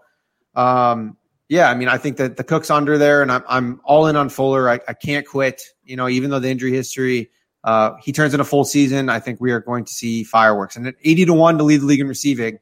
[0.54, 1.16] um,
[1.48, 4.14] yeah, I mean, I think that the Cook's under there, and I'm I'm all in
[4.14, 4.70] on Fuller.
[4.70, 5.62] I, I can't quit.
[5.82, 7.32] You know, even though the injury history
[7.64, 9.08] uh, he turns in a full season.
[9.08, 10.76] I think we are going to see fireworks.
[10.76, 12.58] And at 80 to 1 to lead the league in receiving,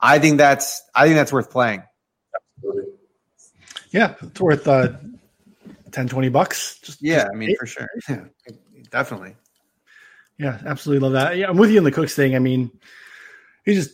[0.00, 1.82] I think that's I think that's worth playing.
[2.58, 2.92] Absolutely.
[3.90, 4.92] Yeah, it's worth uh
[5.92, 6.78] 10 20 bucks.
[6.80, 7.58] Just Yeah, just I mean eight.
[7.58, 7.88] for sure.
[8.08, 8.24] Yeah,
[8.90, 9.36] definitely.
[10.38, 11.36] Yeah, absolutely love that.
[11.36, 12.34] Yeah, I'm with you on the Cooks thing.
[12.34, 12.70] I mean,
[13.64, 13.92] he just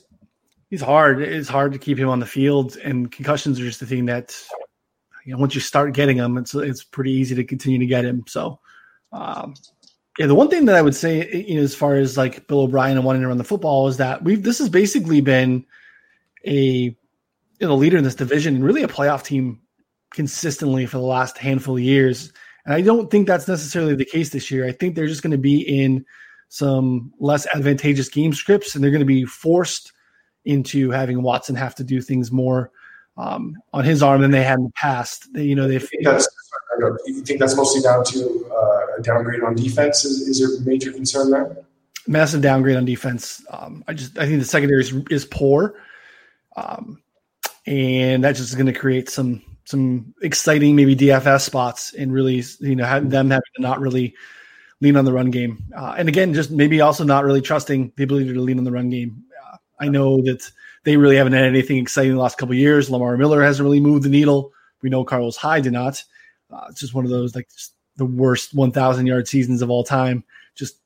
[0.70, 1.20] he's hard.
[1.22, 4.34] It's hard to keep him on the field and concussions are just the thing that
[5.24, 8.04] you know once you start getting them, it's it's pretty easy to continue to get
[8.04, 8.24] him.
[8.26, 8.58] So
[9.12, 9.54] um
[10.18, 12.46] yeah, the one thing that I would say, eh, you know, as far as like
[12.46, 15.64] Bill O'Brien and wanting to run the football is that we've this has basically been
[16.46, 16.96] a you
[17.66, 19.60] know leader in this division and really a playoff team
[20.10, 22.32] consistently for the last handful of years.
[22.64, 24.66] And I don't think that's necessarily the case this year.
[24.66, 26.04] I think they're just going to be in
[26.48, 29.92] some less advantageous game scripts, and they're going to be forced
[30.44, 32.72] into having Watson have to do things more
[33.16, 35.32] um, on his arm than they had in the past.
[35.32, 35.78] They, you know, they.
[36.02, 36.28] That's,
[37.06, 40.04] you think that's mostly down to uh, a downgrade on defense?
[40.04, 41.56] Is, is there a major concern there?
[42.06, 43.44] Massive downgrade on defense.
[43.50, 45.74] Um, I just I think the secondary is, is poor,
[46.56, 47.02] um,
[47.66, 52.42] and that just is going to create some some exciting maybe DFS spots and really
[52.60, 54.14] you know have them having to not really
[54.80, 55.62] lean on the run game.
[55.76, 58.72] Uh, and again, just maybe also not really trusting the ability to lean on the
[58.72, 59.24] run game.
[59.44, 60.50] Uh, I know that
[60.84, 62.90] they really haven't had anything exciting the last couple years.
[62.90, 64.52] Lamar Miller hasn't really moved the needle.
[64.82, 66.02] We know Carlos Hyde did not.
[66.50, 67.48] Uh, it's just one of those like
[67.96, 70.24] the worst 1,000 yard seasons of all time.
[70.54, 70.78] Just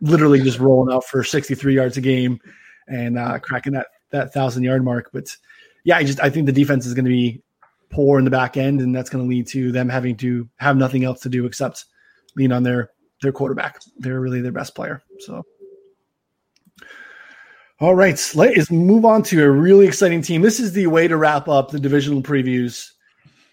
[0.00, 2.40] literally just rolling out for 63 yards a game
[2.88, 5.10] and uh, cracking that that thousand yard mark.
[5.12, 5.34] But
[5.84, 7.42] yeah, I just I think the defense is going to be
[7.90, 10.76] poor in the back end, and that's going to lead to them having to have
[10.76, 11.84] nothing else to do except
[12.36, 12.90] lean on their
[13.22, 13.80] their quarterback.
[13.98, 15.02] They're really their best player.
[15.20, 15.44] So.
[17.80, 20.42] All right, let's move on to a really exciting team.
[20.42, 22.88] This is the way to wrap up the divisional previews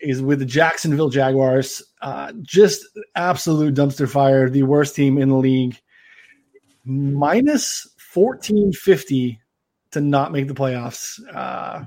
[0.01, 1.82] is with the Jacksonville Jaguars.
[2.01, 5.78] Uh, just absolute dumpster fire, the worst team in the league.
[6.86, 9.39] Minus 1450
[9.91, 11.20] to not make the playoffs.
[11.34, 11.84] Uh,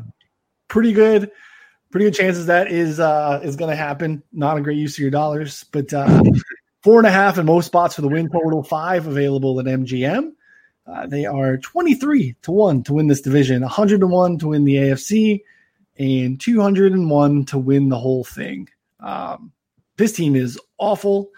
[0.68, 1.30] pretty good.
[1.90, 4.22] Pretty good chances that is uh, is going to happen.
[4.32, 6.22] Not a great use of your dollars, but uh,
[6.82, 8.62] four and a half in most spots for the win total.
[8.62, 10.32] Five available at MGM.
[10.86, 15.40] Uh, they are 23 to 1 to win this division, 101 to win the AFC,
[15.98, 18.68] and 201 to win the whole thing.
[19.00, 19.52] Um,
[19.96, 21.30] this team is awful,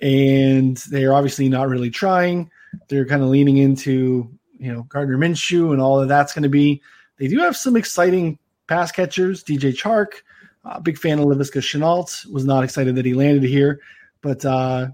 [0.00, 2.50] and they are obviously not really trying.
[2.88, 6.48] They're kind of leaning into, you know, Gardner Minshew and all of that's going to
[6.48, 6.82] be.
[7.18, 9.42] They do have some exciting pass catchers.
[9.42, 10.22] DJ Chark,
[10.64, 13.80] uh, big fan of Laviska Shenault, was not excited that he landed here.
[14.20, 14.88] But uh,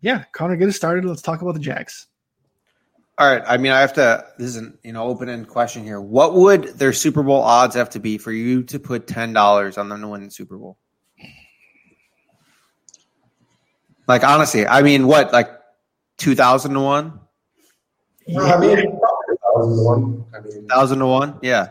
[0.00, 1.04] yeah, Connor, get us started.
[1.04, 2.06] Let's talk about the Jags.
[3.22, 3.44] All right.
[3.46, 4.26] I mean, I have to.
[4.36, 6.00] This is an you know open end question here.
[6.00, 9.78] What would their Super Bowl odds have to be for you to put ten dollars
[9.78, 10.76] on them to win the Super Bowl?
[14.08, 15.50] Like honestly, I mean, what like
[16.18, 17.20] two thousand to one?
[18.28, 18.98] I mean,
[19.54, 20.24] thousand to one.
[20.34, 21.38] I mean, thousand to one.
[21.42, 21.68] Yeah.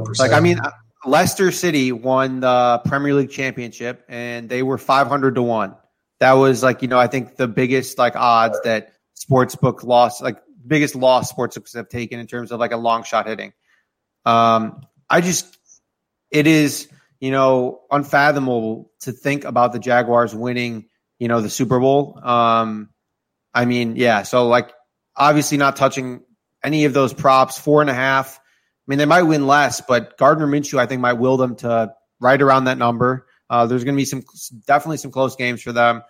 [0.00, 0.18] 1%.
[0.20, 0.70] Like I mean, uh,
[1.04, 5.74] Leicester City won the Premier League championship, and they were five hundred to one.
[6.20, 10.38] That was like you know I think the biggest like odds that sportsbook lost like
[10.66, 13.52] biggest loss sports have taken in terms of like a long shot hitting.
[14.24, 15.58] Um, I just,
[16.30, 16.88] it is,
[17.20, 20.86] you know, unfathomable to think about the Jaguars winning,
[21.18, 22.18] you know, the Super Bowl.
[22.22, 22.90] Um,
[23.54, 24.22] I mean, yeah.
[24.22, 24.72] So like,
[25.14, 26.22] obviously not touching
[26.64, 27.58] any of those props.
[27.58, 28.38] Four and a half.
[28.38, 28.40] I
[28.86, 32.40] mean, they might win less, but Gardner Minshew, I think, might will them to right
[32.40, 33.26] around that number.
[33.50, 34.24] Uh, there's going to be some
[34.66, 36.02] definitely some close games for them.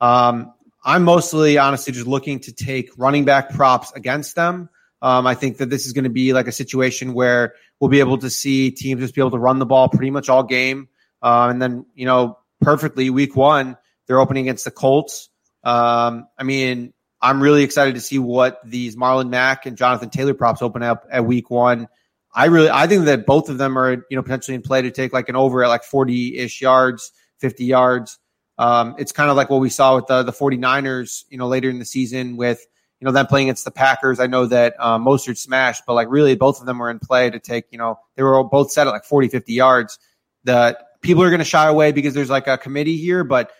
[0.00, 0.52] Um,
[0.82, 4.70] I'm mostly honestly just looking to take running back props against them.
[5.02, 8.00] Um, I think that this is going to be like a situation where we'll be
[8.00, 10.88] able to see teams just be able to run the ball pretty much all game.
[11.22, 13.76] Uh, and then, you know, perfectly week one,
[14.06, 15.28] they're opening against the Colts.
[15.64, 20.34] Um, I mean, I'm really excited to see what these Marlon Mack and Jonathan Taylor
[20.34, 21.88] props open up at week one.
[22.32, 24.90] I really, I think that both of them are, you know, potentially in play to
[24.90, 28.18] take like an over at like 40 ish yards, 50 yards.
[28.60, 31.70] Um, it's kind of like what we saw with the, the 49ers, you know, later
[31.70, 32.62] in the season with,
[33.00, 34.20] you know, them playing against the Packers.
[34.20, 37.30] I know that um, Mostert smashed, but like really both of them were in play
[37.30, 39.98] to take, you know, they were both set at like 40, 50 yards.
[40.44, 43.50] The people are going to shy away because there's like a committee here, but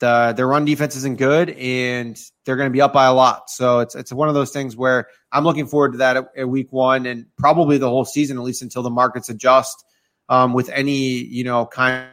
[0.00, 3.50] the, their run defense isn't good and they're going to be up by a lot.
[3.50, 6.48] So it's, it's one of those things where I'm looking forward to that at, at
[6.48, 9.84] week one and probably the whole season, at least until the markets adjust
[10.30, 12.08] um, with any, you know, kind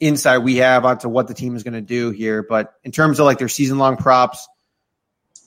[0.00, 2.42] insight we have onto what the team is going to do here.
[2.42, 4.46] But in terms of like their season long props,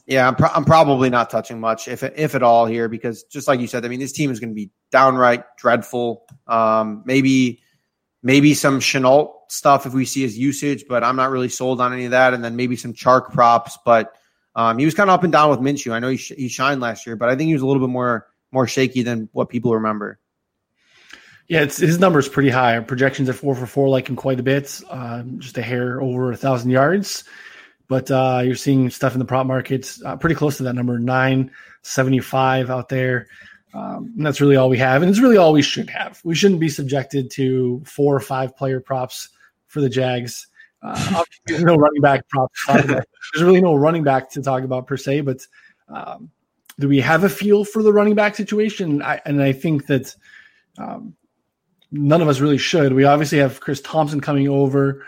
[0.05, 3.47] yeah, I'm, pro- I'm probably not touching much, if if at all, here because just
[3.47, 6.25] like you said, I mean, this team is going to be downright dreadful.
[6.47, 7.61] Um, maybe
[8.23, 11.93] maybe some Shenault stuff if we see his usage, but I'm not really sold on
[11.93, 12.33] any of that.
[12.33, 14.15] And then maybe some Chark props, but
[14.55, 15.93] um, he was kind of up and down with Minshew.
[15.93, 17.85] I know he, sh- he shined last year, but I think he was a little
[17.85, 20.19] bit more more shaky than what people remember.
[21.49, 22.79] Yeah, it's, his number is pretty high.
[22.79, 26.31] Projections at four for four like him quite a bit, uh, just a hair over
[26.31, 27.23] a thousand yards.
[27.87, 30.99] But uh, you're seeing stuff in the prop markets uh, pretty close to that number,
[30.99, 33.27] nine seventy five out there.
[33.73, 36.21] Um, and that's really all we have, and it's really all we should have.
[36.23, 39.29] We shouldn't be subjected to four or five player props
[39.65, 40.47] for the Jags.
[40.83, 42.63] Uh, there's no running back props.
[42.67, 45.45] There's really no running back to talk about per se, but
[45.89, 46.29] um,
[46.79, 49.01] do we have a feel for the running back situation?
[49.01, 50.15] I, and I think that
[50.77, 51.15] um,
[51.91, 52.93] none of us really should.
[52.93, 55.05] We obviously have Chris Thompson coming over.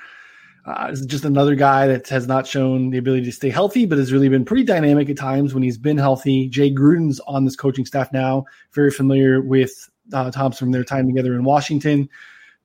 [0.64, 4.14] Uh, just another guy that has not shown the ability to stay healthy, but has
[4.14, 6.48] really been pretty dynamic at times when he's been healthy.
[6.50, 11.08] Jay Gruden's on this coaching staff now, very familiar with uh, Thompson from their time
[11.08, 12.08] together in Washington.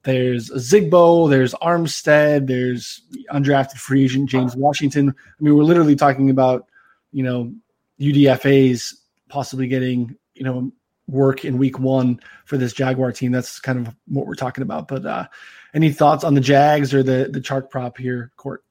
[0.02, 3.00] There's Zigbo, there's Armstead, there's
[3.32, 5.08] undrafted free agent James Washington.
[5.08, 6.66] I mean, we're literally talking about,
[7.12, 7.52] you know,
[7.98, 10.70] UDFA's possibly getting, you know,
[11.08, 13.32] work in week one for this Jaguar team.
[13.32, 14.88] That's kind of what we're talking about.
[14.88, 15.26] But uh,
[15.74, 18.62] any thoughts on the Jags or the the Chark prop here, Court?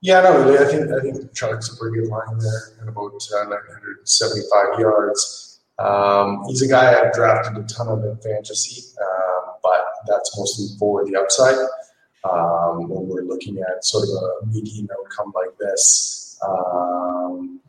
[0.00, 0.58] Yeah, no, really.
[0.58, 5.60] I think I think Chark's a pretty good line there at about uh, 975 yards.
[5.78, 10.76] Um, he's a guy I've drafted a ton of in fantasy, uh, but that's mostly
[10.78, 11.56] for the upside.
[12.30, 17.13] Um, when we're looking at sort of a median outcome like this, um,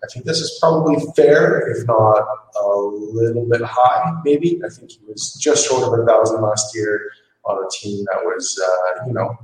[0.05, 2.23] I think this is probably fair, if not
[2.61, 4.61] a little bit high, maybe.
[4.63, 7.09] I think he was just short of a thousand last year
[7.45, 9.37] on a team that was, uh, you know,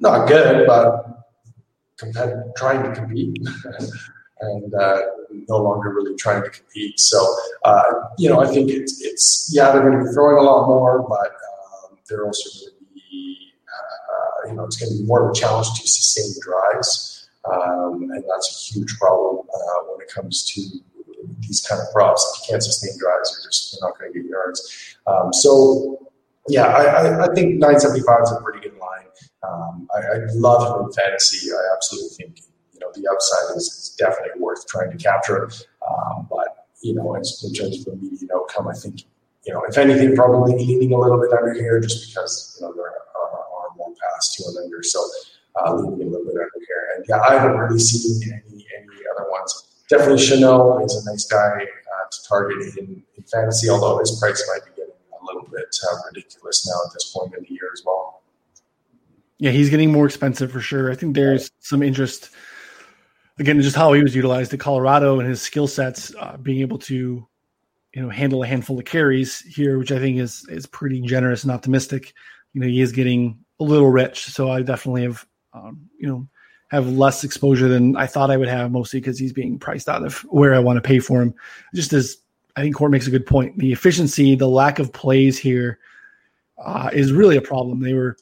[0.00, 1.28] not good, but
[1.98, 3.36] compet- trying to compete.
[4.40, 5.00] and uh,
[5.48, 6.98] no longer really trying to compete.
[6.98, 7.24] So,
[7.64, 7.82] uh,
[8.18, 11.06] you know, I think it's, it's yeah, they're going to be throwing a lot more,
[11.08, 15.24] but um, they're also going to be, uh, you know, it's going to be more
[15.24, 17.13] of a challenge to sustain drives.
[17.50, 20.60] Um, and that's a huge problem uh, when it comes to
[21.40, 22.24] these kind of props.
[22.34, 24.96] If you can't sustain drives, you're just you're not going to get yards.
[25.06, 26.10] Um, so,
[26.48, 29.06] yeah, I, I, think 975 is a pretty good line.
[29.42, 31.50] Um, I, I, love him in fantasy.
[31.50, 32.40] I absolutely think
[32.72, 35.50] you know the upside is, is definitely worth trying to capture.
[36.30, 39.02] but you know, as in terms of the immediate outcome, I think,
[39.46, 42.74] you know, if anything, probably leaning a little bit under here just because, you know,
[42.74, 44.82] there are, are more past two and under.
[44.82, 45.00] So
[45.56, 46.88] uh, leaning a little bit under here.
[46.96, 49.82] And yeah, I haven't really seen any, any other ones.
[49.88, 54.42] Definitely Shenault is a nice guy uh, to target in, in fantasy, although his price
[54.52, 57.70] might be getting a little bit uh, ridiculous now at this point in the year
[57.72, 58.22] as well.
[59.38, 60.90] Yeah, he's getting more expensive for sure.
[60.90, 62.30] I think there's some interest
[63.38, 66.78] again, just how he was utilized at Colorado and his skill sets, uh, being able
[66.78, 67.26] to,
[67.94, 71.42] you know, handle a handful of carries here, which I think is is pretty generous
[71.42, 72.12] and optimistic.
[72.52, 76.26] You know, he is getting a little rich, so I definitely have, um, you know,
[76.68, 80.04] have less exposure than I thought I would have, mostly because he's being priced out
[80.04, 81.34] of where I want to pay for him.
[81.74, 82.18] Just as
[82.56, 85.78] I think Court makes a good point, the efficiency, the lack of plays here
[86.58, 87.80] uh, is really a problem.
[87.80, 88.16] They were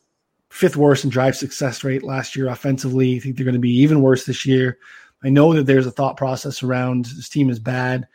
[0.50, 3.16] fifth worst in drive success rate last year offensively.
[3.16, 4.78] I think they're going to be even worse this year.
[5.24, 8.06] I know that there's a thought process around this team is bad,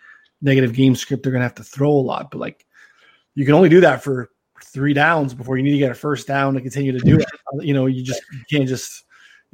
[0.42, 1.24] negative game script.
[1.24, 2.66] They're going to have to throw a lot, but like
[3.34, 4.30] you can only do that for
[4.64, 7.28] three downs before you need to get a first down to continue to do it.
[7.66, 9.06] You know, you just you can't just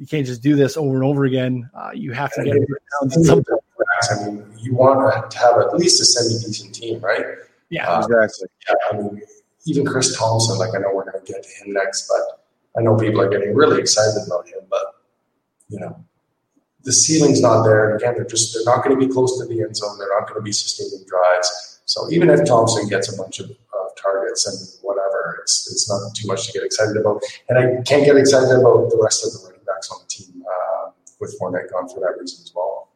[0.04, 1.70] you can't just do this over and over again.
[1.74, 2.68] Uh, you have to get it.
[3.00, 7.24] I mean, you want to have at least a semi decent team, right?
[7.70, 8.48] Yeah, uh, exactly.
[8.68, 9.22] Yeah, I mean,
[9.64, 10.58] even Chris Thompson.
[10.58, 12.44] Like I know we're going to get to him next, but
[12.78, 14.60] I know people are getting really excited about him.
[14.68, 14.82] But
[15.70, 16.04] you know,
[16.82, 17.88] the ceiling's not there.
[17.88, 19.96] And again, they're just they're not going to be close to the end zone.
[19.98, 21.80] They're not going to be sustaining drives.
[21.86, 26.14] So even if Thompson gets a bunch of, of targets and whatever, it's it's not
[26.14, 27.22] too much to get excited about.
[27.48, 30.44] And I can't get excited about the rest of the running backs on the team
[30.46, 32.88] uh, with Fournette gone for that reason as well.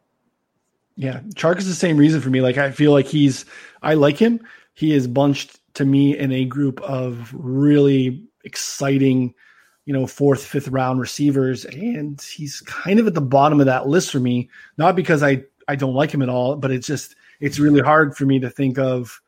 [0.96, 2.40] Yeah, Chark is the same reason for me.
[2.40, 3.44] Like I feel like he's
[3.82, 4.40] I like him.
[4.74, 9.34] He is bunched to me in a group of really exciting
[9.84, 13.88] you know, fourth, fifth round receivers, and he's kind of at the bottom of that
[13.88, 14.50] list for me.
[14.76, 18.14] Not because I I don't like him at all, but it's just it's really hard
[18.14, 19.18] for me to think of,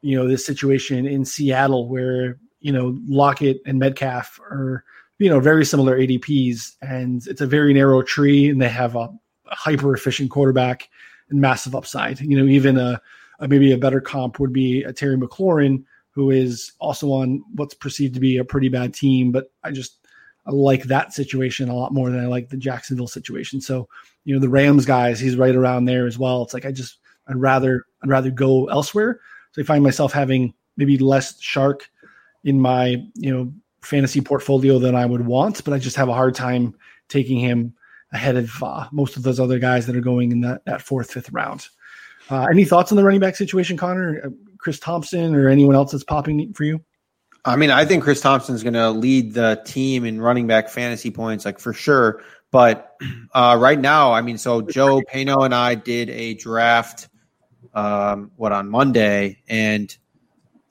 [0.00, 4.82] you know, this situation in Seattle where you know Lockett and Metcalf are
[5.18, 9.08] you know very similar ADPs, and it's a very narrow tree, and they have a,
[9.50, 10.88] hyper efficient quarterback
[11.30, 12.20] and massive upside.
[12.20, 13.00] You know, even a,
[13.40, 17.74] a maybe a better comp would be a Terry McLaurin who is also on what's
[17.74, 19.30] perceived to be a pretty bad team.
[19.30, 20.06] But I just
[20.46, 23.60] I like that situation a lot more than I like the Jacksonville situation.
[23.60, 23.88] So,
[24.24, 26.42] you know, the Rams guys, he's right around there as well.
[26.42, 26.98] It's like I just
[27.28, 29.20] I'd rather I'd rather go elsewhere.
[29.52, 31.82] So I find myself having maybe less Chark
[32.44, 33.52] in my, you know,
[33.82, 36.74] fantasy portfolio than I would want, but I just have a hard time
[37.08, 37.74] taking him
[38.12, 41.10] ahead of uh, most of those other guys that are going in that, that fourth,
[41.10, 41.68] fifth round.
[42.30, 44.20] Uh, any thoughts on the running back situation, Connor?
[44.24, 46.84] Uh, Chris Thompson or anyone else that's popping for you?
[47.44, 50.68] I mean, I think Chris Thompson is going to lead the team in running back
[50.68, 52.22] fantasy points, like for sure.
[52.50, 52.96] But
[53.32, 57.08] uh, right now, I mean, so Joe Pano and I did a draft,
[57.74, 59.96] um, what on Monday, and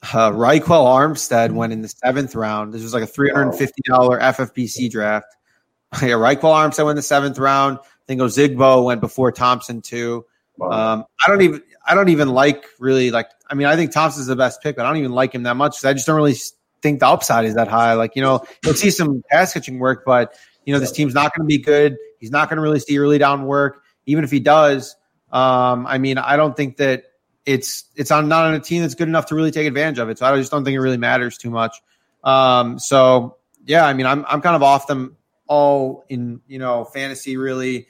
[0.02, 2.72] uh, Ryquell Armstead went in the seventh round.
[2.72, 5.34] This was like a three hundred and fifty dollar FFPC draft.
[6.02, 7.78] yeah, Ryquell Armstead went in the seventh round.
[7.78, 10.24] I think Ozigbo went before Thompson too.
[10.60, 14.26] Um, I don't even I don't even like really like I mean I think Thompson's
[14.26, 16.16] the best pick, but I don't even like him that much because I just don't
[16.16, 16.36] really
[16.82, 17.94] think the upside is that high.
[17.94, 20.34] Like you know you'll see some pass catching work, but
[20.64, 21.96] you know this team's not going to be good.
[22.18, 23.82] He's not going to really see early down work.
[24.06, 24.96] Even if he does,
[25.32, 27.04] um, I mean I don't think that
[27.46, 30.08] it's it's on not on a team that's good enough to really take advantage of
[30.08, 30.18] it.
[30.18, 31.76] So I just don't think it really matters too much.
[32.24, 35.16] Um, so yeah, I mean I'm I'm kind of off them
[35.46, 37.86] all in you know fantasy really.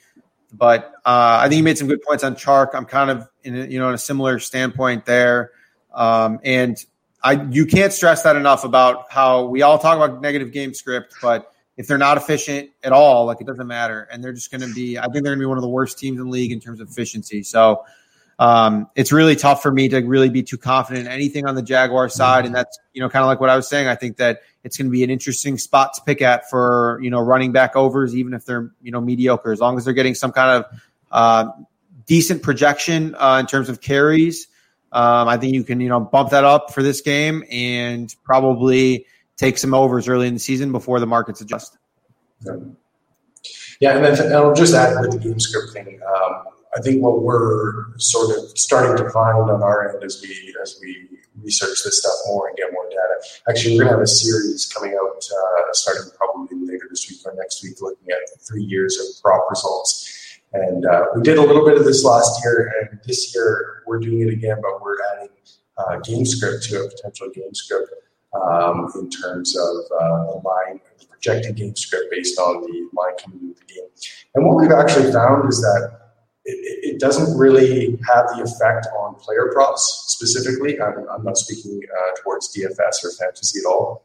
[0.50, 2.68] But uh, I think you made some good points on Chark.
[2.72, 5.50] I'm kind of in a, you know in a similar standpoint there,
[5.92, 6.76] um, and
[7.22, 11.16] I you can't stress that enough about how we all talk about negative game script,
[11.20, 14.60] but if they're not efficient at all, like it doesn't matter, and they're just going
[14.62, 14.98] to be.
[14.98, 16.60] I think they're going to be one of the worst teams in the league in
[16.60, 17.42] terms of efficiency.
[17.42, 17.84] So
[18.38, 21.62] um, it's really tough for me to really be too confident in anything on the
[21.62, 23.88] Jaguar side, and that's you know kind of like what I was saying.
[23.88, 27.10] I think that it's going to be an interesting spot to pick at for you
[27.10, 30.14] know running back overs, even if they're you know mediocre, as long as they're getting
[30.14, 31.50] some kind of uh,
[32.06, 34.46] decent projection uh, in terms of carries.
[34.92, 39.06] Um, I think you can you know bump that up for this game and probably
[39.36, 41.76] take some overs early in the season before the markets adjust.
[43.80, 46.00] Yeah, and then I'll just add with the game script thing.
[46.06, 46.44] Um,
[46.76, 50.78] I think what we're sort of starting to find on our end as we as
[50.82, 51.08] we
[51.42, 53.16] research this stuff more and get more data.
[53.48, 57.20] Actually, we're going to have a series coming out uh, starting probably later this week
[57.24, 60.14] or next week, looking at three years of prop results.
[60.52, 64.00] And uh, we did a little bit of this last year, and this year we're
[64.00, 65.28] doing it again, but we're adding
[65.76, 67.92] uh, game script to a potential game script
[68.34, 73.14] um, in terms of uh, the line, the projected game script based on the line
[73.22, 73.88] coming into the game.
[74.34, 76.07] And what we've actually found is that
[76.48, 80.80] it, it, doesn't really have the effect on player props specifically.
[80.80, 84.02] I'm, I'm not speaking uh, towards DFS or fantasy at all.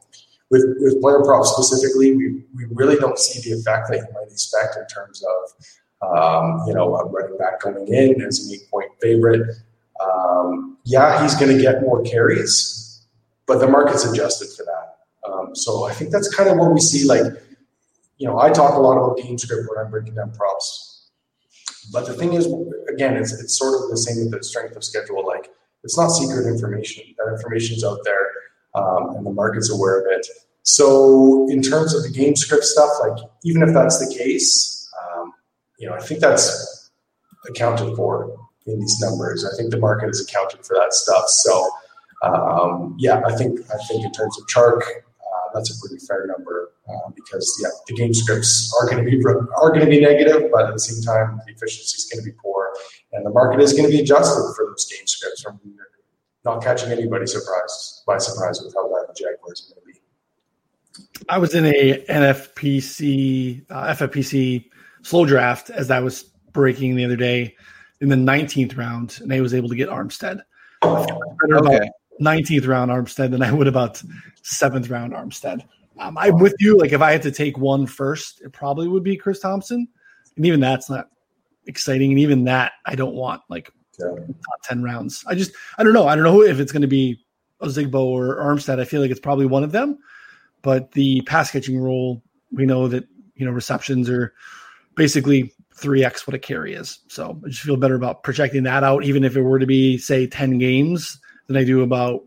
[0.50, 4.30] With, with player props specifically, we, we really don't see the effect that you might
[4.30, 8.70] expect in terms of, um, you know, a running back coming in as an eight
[8.70, 9.56] point favorite.
[10.00, 13.06] Um, yeah, he's going to get more carries,
[13.46, 15.30] but the market's adjusted for that.
[15.30, 17.06] Um, so I think that's kind of what we see.
[17.06, 17.24] Like,
[18.18, 20.93] you know, I talk a lot about game script when I'm breaking down props
[21.92, 22.46] but the thing is,
[22.88, 25.26] again, it's, it's sort of the same with the strength of schedule.
[25.26, 25.50] Like,
[25.82, 27.04] it's not secret information.
[27.18, 28.30] That information's out there,
[28.74, 30.26] um, and the market's aware of it.
[30.62, 35.32] So, in terms of the game script stuff, like even if that's the case, um,
[35.78, 36.90] you know, I think that's
[37.48, 38.34] accounted for
[38.66, 39.44] in these numbers.
[39.44, 41.28] I think the market is accounted for that stuff.
[41.28, 41.68] So,
[42.22, 44.80] um, yeah, I think I think in terms of Chark,
[45.54, 49.22] that's a pretty fair number uh, because yeah, the game scripts are going to be
[49.24, 52.30] are going to be negative, but at the same time, the efficiency is going to
[52.30, 52.74] be poor,
[53.12, 55.42] and the market is going to be adjusted for those game scripts.
[55.42, 55.60] From
[56.44, 61.24] not catching anybody surprised by surprise with how bad the Jaguars are going to be.
[61.28, 64.68] I was in a NFPC uh, FFPC
[65.02, 67.56] slow draft as I was breaking the other day
[68.00, 70.40] in the 19th round, and I was able to get Armstead.
[70.82, 71.88] Okay.
[72.20, 74.02] 19th round Armstead than I would about
[74.42, 75.64] seventh round Armstead.
[75.98, 76.78] Um, I'm with you.
[76.78, 79.86] Like if I had to take one first, it probably would be Chris Thompson,
[80.36, 81.08] and even that's not
[81.66, 82.10] exciting.
[82.10, 84.08] And even that, I don't want like yeah.
[84.08, 85.24] top ten rounds.
[85.26, 86.06] I just I don't know.
[86.06, 87.20] I don't know if it's going to be
[87.60, 88.80] Ozigbo or Armstead.
[88.80, 89.98] I feel like it's probably one of them.
[90.62, 92.22] But the pass catching role,
[92.52, 94.34] we know that you know receptions are
[94.96, 97.00] basically three x what a carry is.
[97.08, 99.98] So I just feel better about projecting that out, even if it were to be
[99.98, 102.24] say ten games than I do about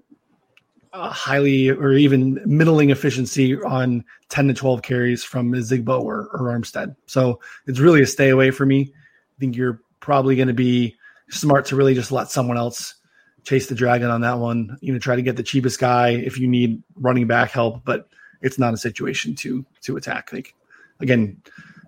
[0.94, 6.58] uh, highly or even middling efficiency on 10 to 12 carries from Zigbo or, or
[6.58, 6.96] Armstead.
[7.06, 8.92] So it's really a stay away for me.
[8.92, 10.96] I think you're probably going to be
[11.30, 12.96] smart to really just let someone else
[13.44, 14.78] chase the dragon on that one.
[14.82, 18.10] You know, try to get the cheapest guy if you need running back help, but
[18.42, 20.32] it's not a situation to to attack.
[20.34, 20.54] Like
[21.00, 21.42] again,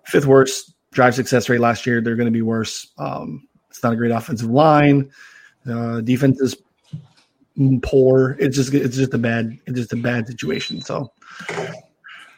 [0.06, 2.02] fifth worst drive success rate last year.
[2.02, 2.88] They're going to be worse.
[2.98, 5.12] Um, it's not a great offensive line.
[5.70, 6.56] Uh, defense is
[7.82, 8.38] poor.
[8.40, 10.82] It's just it's just a bad it's just a bad situation.
[10.82, 11.12] So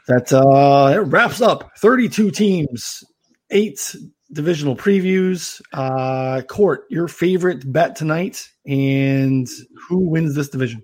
[0.08, 3.04] that uh it wraps up 32 teams,
[3.50, 3.96] eight
[4.32, 5.62] divisional previews.
[5.74, 9.48] Uh Court, your favorite bet tonight and
[9.88, 10.84] who wins this division?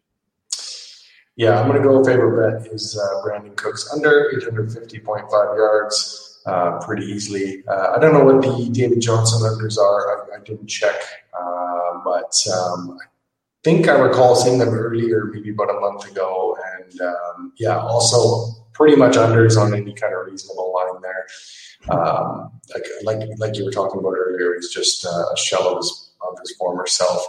[1.38, 6.80] Yeah, I'm going to go favorite bet is uh, Brandin Cooks under 850.5 yards uh,
[6.80, 7.64] pretty easily.
[7.68, 10.31] Uh, I don't know what the David Johnson unders are.
[10.31, 10.95] I, I didn't check,
[11.39, 12.97] uh, but um,
[13.68, 16.56] think I recall seeing them earlier, maybe about a month ago.
[16.72, 21.27] And um, yeah, also pretty much unders on any kind of reasonable line there.
[21.89, 26.11] Um, like, like, like you were talking about earlier, he's just a shell of his,
[26.22, 27.22] of his former self.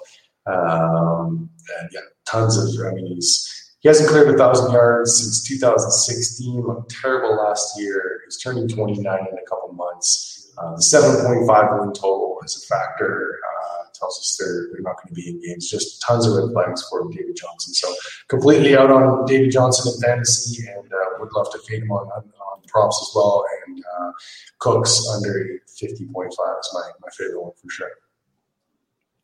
[0.46, 1.50] Um,
[1.80, 6.62] and yeah, tons of, I mean, he's, he hasn't cleared a thousand yards since 2016.
[6.62, 8.20] Looked terrible last year.
[8.26, 10.52] He's turning 29 in a couple months.
[10.56, 13.40] Uh, the 7.5 win total is a factor.
[13.44, 13.57] Uh,
[13.98, 15.68] tells us they're, they're not going to be in games.
[15.68, 17.74] Just tons of red flags for David Johnson.
[17.74, 17.92] So
[18.28, 22.06] completely out on David Johnson in fantasy, and uh, would love to fade him on,
[22.08, 23.44] on, on props as well.
[23.66, 24.12] And uh,
[24.58, 27.90] Cooks under fifty point five is my my favorite one for sure.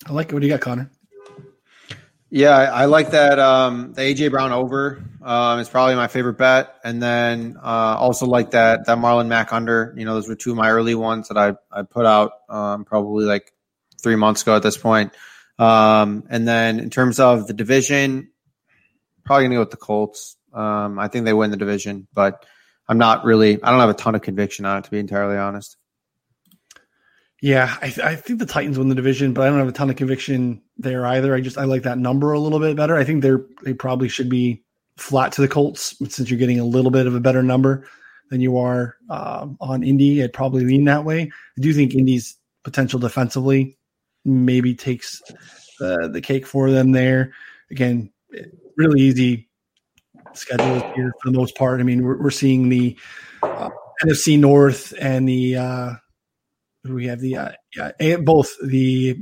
[0.06, 0.34] I like it.
[0.34, 0.90] What do you got, Connor?
[2.30, 3.38] Yeah, I like that.
[3.38, 8.26] Um, the AJ Brown over um, is probably my favorite bet, and then uh, also
[8.26, 9.94] like that that Marlon Mack under.
[9.96, 12.84] You know, those were two of my early ones that I I put out um,
[12.84, 13.52] probably like
[14.04, 15.12] three months ago at this point.
[15.58, 18.30] Um, and then in terms of the division,
[19.24, 20.36] probably gonna go with the Colts.
[20.52, 22.46] Um, I think they win the division, but
[22.88, 23.60] I'm not really.
[23.62, 25.76] I don't have a ton of conviction on it to be entirely honest.
[27.42, 29.72] Yeah, I, th- I, think the Titans win the division, but I don't have a
[29.72, 31.34] ton of conviction there either.
[31.34, 32.96] I just I like that number a little bit better.
[32.96, 34.62] I think they're they probably should be
[34.96, 37.86] flat to the Colts since you're getting a little bit of a better number
[38.30, 40.22] than you are uh, on Indy.
[40.22, 41.22] I'd probably lean that way.
[41.22, 43.76] I do think Indy's potential defensively
[44.24, 45.22] maybe takes
[45.80, 47.32] uh, the cake for them there.
[47.70, 48.12] Again,
[48.76, 49.48] really easy
[50.32, 51.80] schedule here for the most part.
[51.80, 52.98] I mean, we're, we're seeing the
[53.42, 53.70] uh,
[54.04, 55.90] NFC North and the uh,
[56.84, 59.16] we have the uh, yeah, both the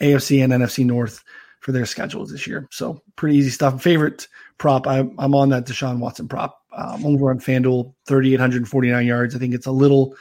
[0.00, 1.22] AFC and NFC North
[1.60, 2.68] for their schedules this year.
[2.70, 3.82] So pretty easy stuff.
[3.82, 4.26] Favorite
[4.58, 9.34] prop, I, I'm on that Deshaun Watson prop um, over on FanDuel, 3,849 yards.
[9.34, 10.16] I think it's a little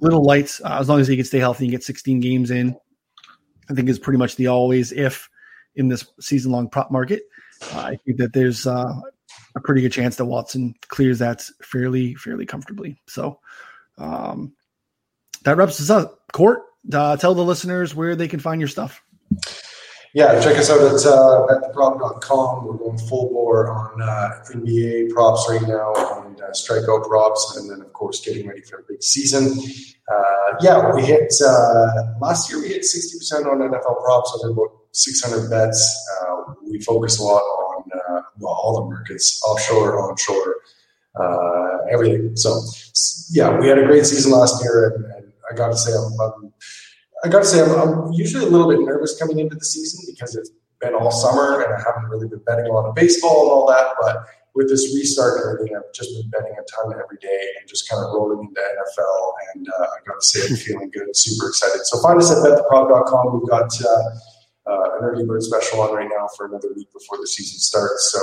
[0.00, 2.76] little light uh, as long as he can stay healthy and get 16 games in.
[3.70, 5.28] I think is pretty much the always if
[5.76, 7.22] in this season long prop market.
[7.72, 8.92] Uh, I think that there's uh,
[9.54, 13.00] a pretty good chance that Watson clears that fairly fairly comfortably.
[13.06, 13.38] So
[13.98, 14.54] um,
[15.44, 16.20] that wraps us up.
[16.32, 19.02] Court, uh, tell the listeners where they can find your stuff.
[20.12, 22.66] Yeah, check us out at uh, bettheprop.com.
[22.66, 27.70] We're going full bore on uh, NBA props right now and uh, strikeout props, and
[27.70, 29.56] then of course getting ready for a big season.
[30.10, 31.86] Uh, yeah, we hit uh,
[32.20, 32.60] last year.
[32.60, 35.80] We hit sixty percent on NFL props over about six hundred bets.
[36.20, 40.56] Uh, we focus a lot on uh, well, all the markets, offshore, onshore,
[41.88, 42.34] everything.
[42.36, 42.60] So
[43.30, 46.20] yeah, we had a great season last year, and, and I got to say, I'm,
[46.20, 46.52] I'm
[47.24, 50.04] I got to say, I'm, I'm, usually a little bit nervous coming into the season
[50.12, 53.42] because it's been all summer and I haven't really been betting a lot of baseball
[53.42, 53.94] and all that.
[54.00, 54.24] But
[54.54, 57.88] with this restart and everything, I've just been betting a ton every day and just
[57.88, 59.32] kind of rolling into NFL.
[59.54, 61.84] And uh, I got to say, I'm feeling good, super excited.
[61.84, 63.40] So find us at bettheprop.com.
[63.40, 67.18] We've got uh, uh, an early bird special on right now for another week before
[67.18, 68.10] the season starts.
[68.12, 68.20] So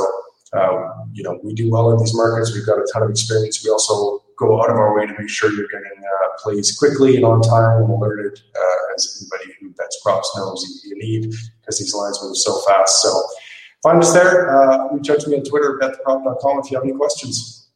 [0.54, 2.54] um, you know, we do well in these markets.
[2.54, 3.64] We've got a ton of experience.
[3.64, 7.16] We also go out of our way to make sure you're getting uh, plays quickly
[7.16, 11.80] and on time and alerted, uh, as anybody who bets props knows you, need because
[11.80, 13.02] these lines move so fast.
[13.02, 13.22] So
[13.84, 14.50] find us there.
[14.50, 17.70] Uh, reach out to me on Twitter, bettheprop.com if you have any questions.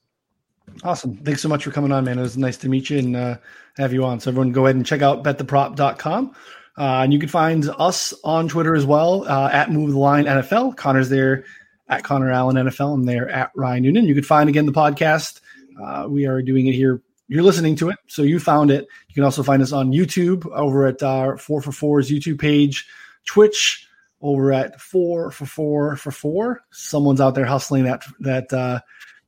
[0.83, 1.17] Awesome.
[1.17, 2.17] Thanks so much for coming on, man.
[2.17, 3.37] It was nice to meet you and uh,
[3.77, 4.19] have you on.
[4.19, 6.35] So everyone go ahead and check out bettheprop.com.
[6.77, 10.25] Uh, and you can find us on Twitter as well uh, at Move the Line
[10.25, 10.77] NFL.
[10.77, 11.43] Connor's there
[11.89, 12.93] at Connor Allen NFL.
[12.93, 14.05] I'm there at Ryan Noonan.
[14.05, 15.41] You can find again the podcast.
[15.81, 17.01] Uh, we are doing it here.
[17.31, 18.85] You're listening to it, so you found it.
[19.07, 22.85] You can also find us on YouTube over at our Four for Four's YouTube page,
[23.25, 23.87] Twitch
[24.19, 26.61] over at Four for Four for Four.
[26.71, 28.81] Someone's out there hustling that that uh,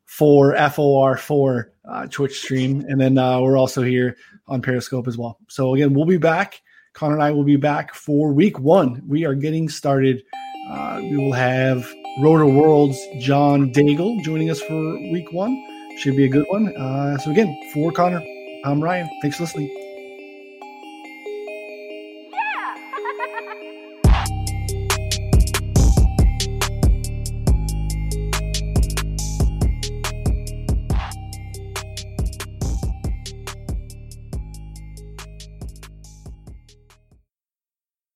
[0.04, 4.18] four F O R four uh, Twitch stream, and then uh, we're also here
[4.50, 5.40] on Periscope as well.
[5.48, 6.62] So again, we'll be back.
[6.92, 9.02] Connor and I will be back for week one.
[9.08, 10.24] We are getting started.
[10.70, 11.90] Uh, we will have
[12.20, 15.58] Rotoworld's John Daigle joining us for week one.
[15.98, 16.76] Should be a good one.
[16.76, 18.24] Uh, so, again, for Connor,
[18.64, 19.10] I'm Ryan.
[19.22, 19.83] Thanks for listening.